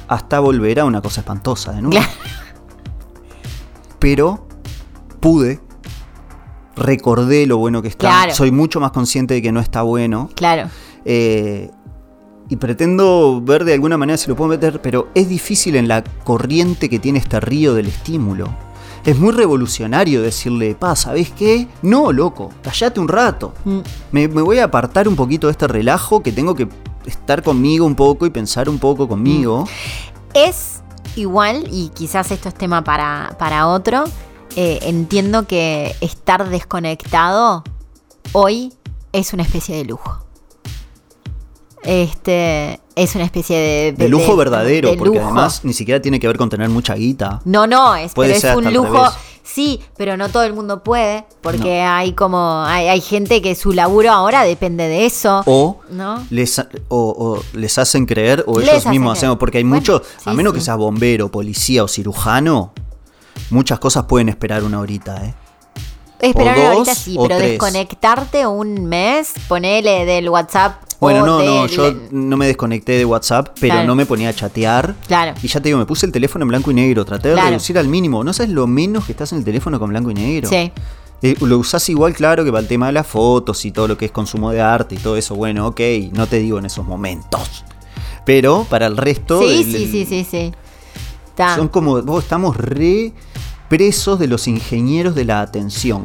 hasta 0.09 0.41
volver 0.41 0.81
a 0.81 0.85
una 0.85 1.01
cosa 1.01 1.21
espantosa 1.21 1.73
de 1.73 1.83
nuevo. 1.83 1.97
Claro. 1.97 2.13
Pero 3.99 4.47
pude. 5.21 5.61
Recordé 6.77 7.47
lo 7.47 7.57
bueno 7.57 7.81
que 7.81 7.89
está. 7.89 8.09
Claro. 8.09 8.35
Soy 8.35 8.51
mucho 8.51 8.81
más 8.81 8.91
consciente 8.91 9.35
de 9.35 9.43
que 9.43 9.53
no 9.53 9.61
está 9.61 9.83
bueno. 9.83 10.31
Claro. 10.35 10.69
Eh, 11.05 11.71
y 12.49 12.57
pretendo 12.57 13.41
ver 13.43 13.65
de 13.65 13.73
alguna 13.75 13.97
manera 13.97 14.17
si 14.17 14.29
lo 14.29 14.37
puedo 14.37 14.51
meter, 14.51 14.81
pero 14.81 15.09
es 15.15 15.29
difícil 15.29 15.75
en 15.77 15.89
la 15.89 16.05
corriente 16.25 16.89
que 16.89 16.99
tiene 16.99 17.19
este 17.19 17.41
río 17.41 17.75
del 17.75 17.87
estímulo. 17.87 18.49
Es 19.05 19.19
muy 19.19 19.33
revolucionario 19.33 20.21
decirle, 20.21 20.75
pa, 20.75 20.97
¿sabés 20.97 21.31
qué? 21.31 21.69
No, 21.83 22.13
loco, 22.13 22.51
callate 22.63 22.99
un 23.01 23.09
rato. 23.09 23.55
Mm. 23.65 23.79
Me, 24.11 24.29
me 24.29 24.43
voy 24.43 24.59
a 24.59 24.65
apartar 24.65 25.07
un 25.07 25.17
poquito 25.17 25.47
de 25.47 25.53
este 25.53 25.69
relajo 25.69 26.23
que 26.23 26.33
tengo 26.33 26.55
que 26.55 26.69
estar 27.07 27.43
conmigo 27.43 27.87
un 27.87 27.95
poco 27.95 28.27
y 28.27 28.31
pensar 28.31 28.69
un 28.69 28.79
poco 28.79 29.09
conmigo. 29.09 29.67
Es 30.35 30.83
igual, 31.17 31.67
y 31.71 31.89
quizás 31.91 32.31
esto 32.31 32.49
es 32.49 32.55
tema 32.55 32.85
para, 32.85 33.37
para 33.39 33.69
otro, 33.69 34.05
eh, 34.57 34.81
entiendo 34.83 35.47
que 35.47 35.95
estar 36.01 36.49
desconectado 36.49 37.65
hoy 38.33 38.73
es 39.13 39.33
una 39.33 39.43
especie 39.45 39.77
de 39.77 39.85
lujo. 39.85 40.19
Este 41.83 42.81
es 42.97 43.15
una 43.15 43.25
especie 43.25 43.57
de... 43.59 43.93
De 43.93 44.09
lujo 44.09 44.37
verdadero, 44.37 44.91
de 44.91 44.97
porque 44.97 45.19
lujo. 45.19 45.27
además 45.27 45.61
ni 45.65 45.73
siquiera 45.73 46.01
tiene 46.03 46.19
que 46.19 46.27
ver 46.27 46.37
con 46.37 46.49
tener 46.49 46.69
mucha 46.69 46.95
guita. 46.95 47.41
No, 47.45 47.67
no, 47.67 47.95
es, 47.95 48.13
Puede 48.13 48.31
pero 48.31 48.41
ser 48.41 48.51
es 48.51 48.57
un 48.57 48.75
lujo. 48.75 48.93
revés. 48.95 49.13
Sí, 49.57 49.81
pero 49.97 50.19
no 50.19 50.29
todo 50.29 50.43
el 50.43 50.53
mundo 50.53 50.83
puede, 50.83 51.25
porque 51.41 51.81
hay 51.81 52.13
como 52.13 52.63
hay, 52.67 52.89
hay 52.89 53.01
gente 53.01 53.41
que 53.41 53.55
su 53.55 53.73
laburo 53.73 54.11
ahora 54.13 54.43
depende 54.43 54.87
de 54.87 55.07
eso, 55.07 55.43
O 55.47 55.81
¿no? 55.89 56.23
les, 56.29 56.59
o, 56.59 56.65
o 56.89 57.43
les 57.57 57.79
hacen 57.79 58.05
creer 58.05 58.45
o 58.47 58.59
Les 58.59 58.69
ellos 58.69 58.77
hacen 58.81 58.91
mismos 58.91 59.13
creer. 59.13 59.19
hacemos, 59.19 59.39
porque 59.39 59.57
hay 59.59 59.65
Bueno, 59.65 59.77
muchos, 59.77 60.03
a 60.27 60.35
menos 60.35 60.53
sí. 60.53 60.59
que 60.59 60.65
seas 60.67 60.77
bombero, 60.77 61.31
policía 61.31 61.83
o 61.85 61.89
cirujano, 61.89 62.75
muchas 63.49 63.79
cosas 63.79 64.05
pueden 64.05 64.29
esperar 64.29 64.63
una 64.63 64.79
horita, 64.79 65.25
¿eh? 65.25 65.35
Esperar 66.19 66.59
una 66.59 66.71
horita 66.77 66.95
sí, 66.95 67.17
pero 67.21 67.37
tres. 67.39 67.51
desconectarte 67.53 68.47
un 68.47 68.85
mes, 68.85 69.33
ponele 69.49 70.05
del 70.05 70.29
WhatsApp. 70.29 70.83
Bueno, 71.01 71.23
o 71.23 71.27
no, 71.27 71.43
no, 71.45 71.67
yo 71.67 71.93
no 72.11 72.37
me 72.37 72.47
desconecté 72.47 72.93
de 72.93 73.05
WhatsApp, 73.05 73.49
pero 73.61 73.75
Claro. 73.75 73.87
no 73.87 73.95
me 73.95 74.07
ponía 74.07 74.31
a 74.31 74.35
chatear. 74.35 74.95
Claro. 75.07 75.35
Y 75.43 75.49
ya 75.49 75.61
te 75.61 75.69
digo, 75.69 75.79
me 75.79 75.85
puse 75.87 76.07
el 76.07 76.13
teléfono 76.13 76.45
en 76.45 76.49
blanco 76.49 76.71
y 76.71 76.75
negro, 76.75 77.05
traté 77.05 77.29
de 77.29 77.35
Claro. 77.35 77.51
reducir 77.51 77.79
al 77.79 77.89
mínimo. 77.89 78.25
¿No 78.25 78.33
sabes 78.33 78.51
lo 78.53 78.67
menos 78.67 79.05
que 79.05 79.13
estás 79.13 79.33
en 79.33 79.39
el 79.39 79.45
teléfono 79.45 79.79
con 79.79 79.91
blanco 79.91 80.11
y 80.11 80.15
negro? 80.15 80.49
Sí. 80.49 80.73
Eh, 81.23 81.35
lo 81.41 81.59
usás 81.59 81.89
igual, 81.89 82.15
claro, 82.15 82.45
que 82.45 82.51
para 82.51 82.61
el 82.61 82.69
tema 82.69 82.87
de 82.87 82.93
las 82.93 83.07
fotos 83.07 83.65
y 83.65 83.73
todo 83.73 83.89
lo 83.89 83.97
que 83.99 84.07
es 84.07 84.11
consumo 84.11 84.51
de 84.53 84.61
arte 84.61 84.95
y 84.95 84.99
todo 84.99 85.17
eso. 85.17 85.35
Bueno, 85.35 85.67
ok, 85.69 85.81
no 86.13 86.27
te 86.27 86.39
digo 86.39 86.59
en 86.59 86.67
esos 86.67 86.87
momentos. 86.87 87.65
Pero 88.25 88.67
para 88.69 88.87
el 88.87 88.97
resto. 88.97 89.41
Sí, 89.41 89.47
el- 89.47 89.65
sí, 89.65 89.89
sí, 89.91 90.05
sí, 90.07 90.27
sí. 90.31 90.53
Son 91.57 91.69
como. 91.69 92.01
Vos 92.03 92.25
estamos 92.25 92.57
re 92.57 93.13
presos 93.69 94.19
de 94.19 94.27
los 94.29 94.47
ingenieros 94.49 95.15
de 95.15 95.25
la 95.25 95.41
atención. 95.43 96.05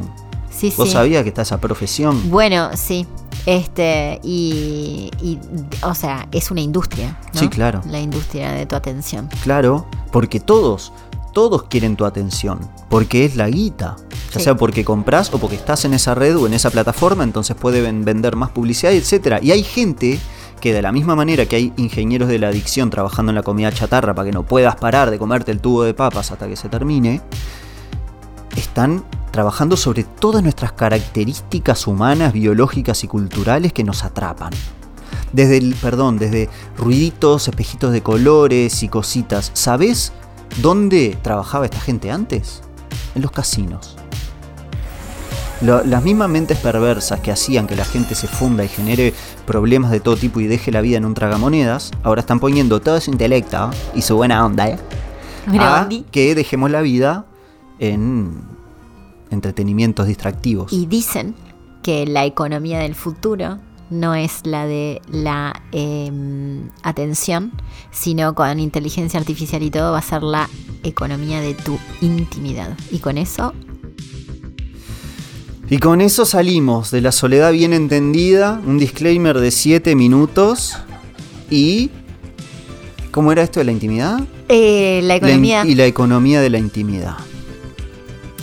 Sí, 0.70 0.72
¿Vos 0.76 0.86
sí. 0.88 0.92
sabías 0.92 1.24
que 1.24 1.30
está 1.30 1.42
esa 1.42 1.60
profesión? 1.60 2.30
Bueno, 2.30 2.70
sí. 2.76 3.04
Este, 3.46 4.20
y, 4.22 5.10
y, 5.20 5.38
o 5.82 5.92
sea, 5.94 6.28
es 6.30 6.52
una 6.52 6.60
industria. 6.60 7.18
¿no? 7.34 7.40
Sí, 7.40 7.48
claro. 7.48 7.80
La 7.90 7.98
industria 7.98 8.52
de 8.52 8.64
tu 8.66 8.76
atención. 8.76 9.28
Claro, 9.42 9.86
porque 10.12 10.38
todos, 10.38 10.92
todos 11.32 11.64
quieren 11.64 11.96
tu 11.96 12.04
atención, 12.04 12.60
porque 12.88 13.24
es 13.24 13.34
la 13.34 13.48
guita. 13.48 13.96
Ya 14.30 14.38
Sí. 14.38 14.44
sea 14.44 14.54
porque 14.56 14.84
compras 14.84 15.34
o 15.34 15.38
porque 15.38 15.56
estás 15.56 15.84
en 15.84 15.94
esa 15.94 16.14
red 16.14 16.36
o 16.36 16.46
en 16.46 16.54
esa 16.54 16.70
plataforma, 16.70 17.24
entonces 17.24 17.56
pueden 17.56 18.04
vender 18.04 18.36
más 18.36 18.50
publicidad, 18.50 18.92
etcétera. 18.92 19.40
Y 19.42 19.50
hay 19.50 19.64
gente 19.64 20.20
que 20.60 20.72
de 20.72 20.80
la 20.80 20.92
misma 20.92 21.16
manera 21.16 21.44
que 21.46 21.56
hay 21.56 21.72
ingenieros 21.76 22.28
de 22.28 22.38
la 22.38 22.48
adicción 22.48 22.88
trabajando 22.88 23.30
en 23.32 23.36
la 23.36 23.42
comida 23.42 23.72
chatarra 23.72 24.14
para 24.14 24.26
que 24.26 24.32
no 24.32 24.44
puedas 24.44 24.76
parar 24.76 25.10
de 25.10 25.18
comerte 25.18 25.50
el 25.50 25.58
tubo 25.58 25.82
de 25.82 25.92
papas 25.92 26.30
hasta 26.30 26.46
que 26.46 26.54
se 26.54 26.68
termine, 26.68 27.20
están 28.56 29.02
trabajando 29.32 29.76
sobre 29.76 30.04
todas 30.04 30.42
nuestras 30.44 30.72
características 30.72 31.86
humanas, 31.88 32.32
biológicas 32.32 33.02
y 33.02 33.08
culturales 33.08 33.72
que 33.72 33.82
nos 33.82 34.04
atrapan. 34.04 34.52
Desde 35.32 35.56
el, 35.56 35.74
perdón, 35.74 36.18
desde 36.18 36.48
ruiditos, 36.78 37.48
espejitos 37.48 37.92
de 37.92 38.02
colores 38.02 38.82
y 38.82 38.88
cositas. 38.88 39.50
¿Sabes 39.54 40.12
dónde 40.60 41.18
trabajaba 41.22 41.64
esta 41.64 41.80
gente 41.80 42.10
antes? 42.10 42.62
En 43.14 43.22
los 43.22 43.30
casinos. 43.32 43.96
Lo- 45.62 45.84
las 45.84 46.02
mismas 46.02 46.28
mentes 46.28 46.58
perversas 46.58 47.20
que 47.20 47.30
hacían 47.30 47.66
que 47.66 47.76
la 47.76 47.84
gente 47.84 48.14
se 48.14 48.26
funda 48.26 48.64
y 48.64 48.68
genere 48.68 49.14
problemas 49.46 49.90
de 49.92 50.00
todo 50.00 50.16
tipo 50.16 50.40
y 50.40 50.46
deje 50.48 50.72
la 50.72 50.80
vida 50.80 50.98
en 50.98 51.04
un 51.04 51.14
tragamonedas, 51.14 51.92
ahora 52.02 52.20
están 52.20 52.40
poniendo 52.40 52.80
todo 52.80 53.00
su 53.00 53.10
intelecto 53.10 53.70
y 53.94 54.02
su 54.02 54.16
buena 54.16 54.44
onda 54.44 54.68
¿eh? 54.68 54.78
Mira, 55.46 55.76
a 55.76 55.82
Andy. 55.82 56.04
que 56.10 56.34
dejemos 56.34 56.70
la 56.70 56.80
vida 56.80 57.26
en 57.78 58.42
entretenimientos 59.32 60.06
distractivos. 60.06 60.72
Y 60.72 60.86
dicen 60.86 61.34
que 61.82 62.06
la 62.06 62.24
economía 62.24 62.78
del 62.78 62.94
futuro 62.94 63.58
no 63.90 64.14
es 64.14 64.40
la 64.44 64.66
de 64.66 65.02
la 65.10 65.62
eh, 65.72 66.10
atención, 66.82 67.52
sino 67.90 68.34
con 68.34 68.58
inteligencia 68.60 69.18
artificial 69.20 69.62
y 69.62 69.70
todo 69.70 69.92
va 69.92 69.98
a 69.98 70.02
ser 70.02 70.22
la 70.22 70.48
economía 70.82 71.40
de 71.40 71.54
tu 71.54 71.78
intimidad. 72.00 72.76
Y 72.90 72.98
con 73.00 73.18
eso, 73.18 73.52
Y 75.68 75.78
con 75.78 76.00
eso 76.02 76.24
salimos 76.26 76.90
de 76.90 77.00
la 77.00 77.12
soledad 77.12 77.52
bien 77.52 77.72
entendida, 77.72 78.60
un 78.66 78.78
disclaimer 78.78 79.38
de 79.40 79.50
7 79.50 79.94
minutos 79.96 80.76
y 81.50 81.90
¿Cómo 83.10 83.30
era 83.30 83.42
esto 83.42 83.60
de 83.60 83.64
la 83.64 83.72
intimidad? 83.72 84.20
Eh, 84.48 85.00
la 85.02 85.08
La 85.08 85.16
in- 85.16 85.24
economía. 85.24 85.64
y 85.66 85.74
la 85.74 85.84
economía 85.86 86.40
de 86.40 86.48
la 86.50 86.58
intimidad. 86.58 87.16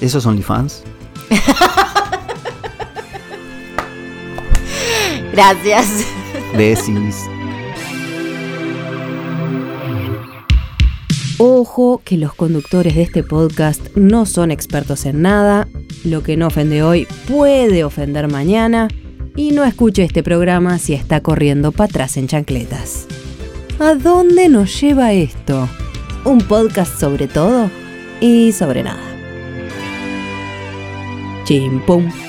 ¿Esos 0.01 0.23
son 0.23 0.31
OnlyFans? 0.31 0.83
Gracias. 5.33 6.05
Besis. 6.55 7.25
Ojo 11.38 12.01
que 12.03 12.17
los 12.17 12.33
conductores 12.33 12.95
de 12.95 13.03
este 13.03 13.23
podcast 13.23 13.95
no 13.95 14.25
son 14.25 14.51
expertos 14.51 15.05
en 15.05 15.21
nada, 15.21 15.69
lo 16.03 16.21
que 16.21 16.35
no 16.35 16.47
ofende 16.47 16.83
hoy 16.83 17.07
puede 17.29 17.85
ofender 17.85 18.27
mañana 18.27 18.89
y 19.38 19.51
no 19.51 19.63
escuche 19.63 20.03
este 20.03 20.21
programa 20.21 20.79
si 20.79 20.93
está 20.93 21.21
corriendo 21.21 21.71
para 21.71 21.89
atrás 21.89 22.17
en 22.17 22.27
chancletas. 22.27 23.07
¿A 23.79 23.95
dónde 23.95 24.49
nos 24.49 24.81
lleva 24.81 25.13
esto? 25.13 25.69
Un 26.25 26.39
podcast 26.39 26.99
sobre 26.99 27.29
todo 27.29 27.71
y 28.19 28.51
sobre 28.51 28.83
nada. 28.83 29.18
tempo. 31.49 32.28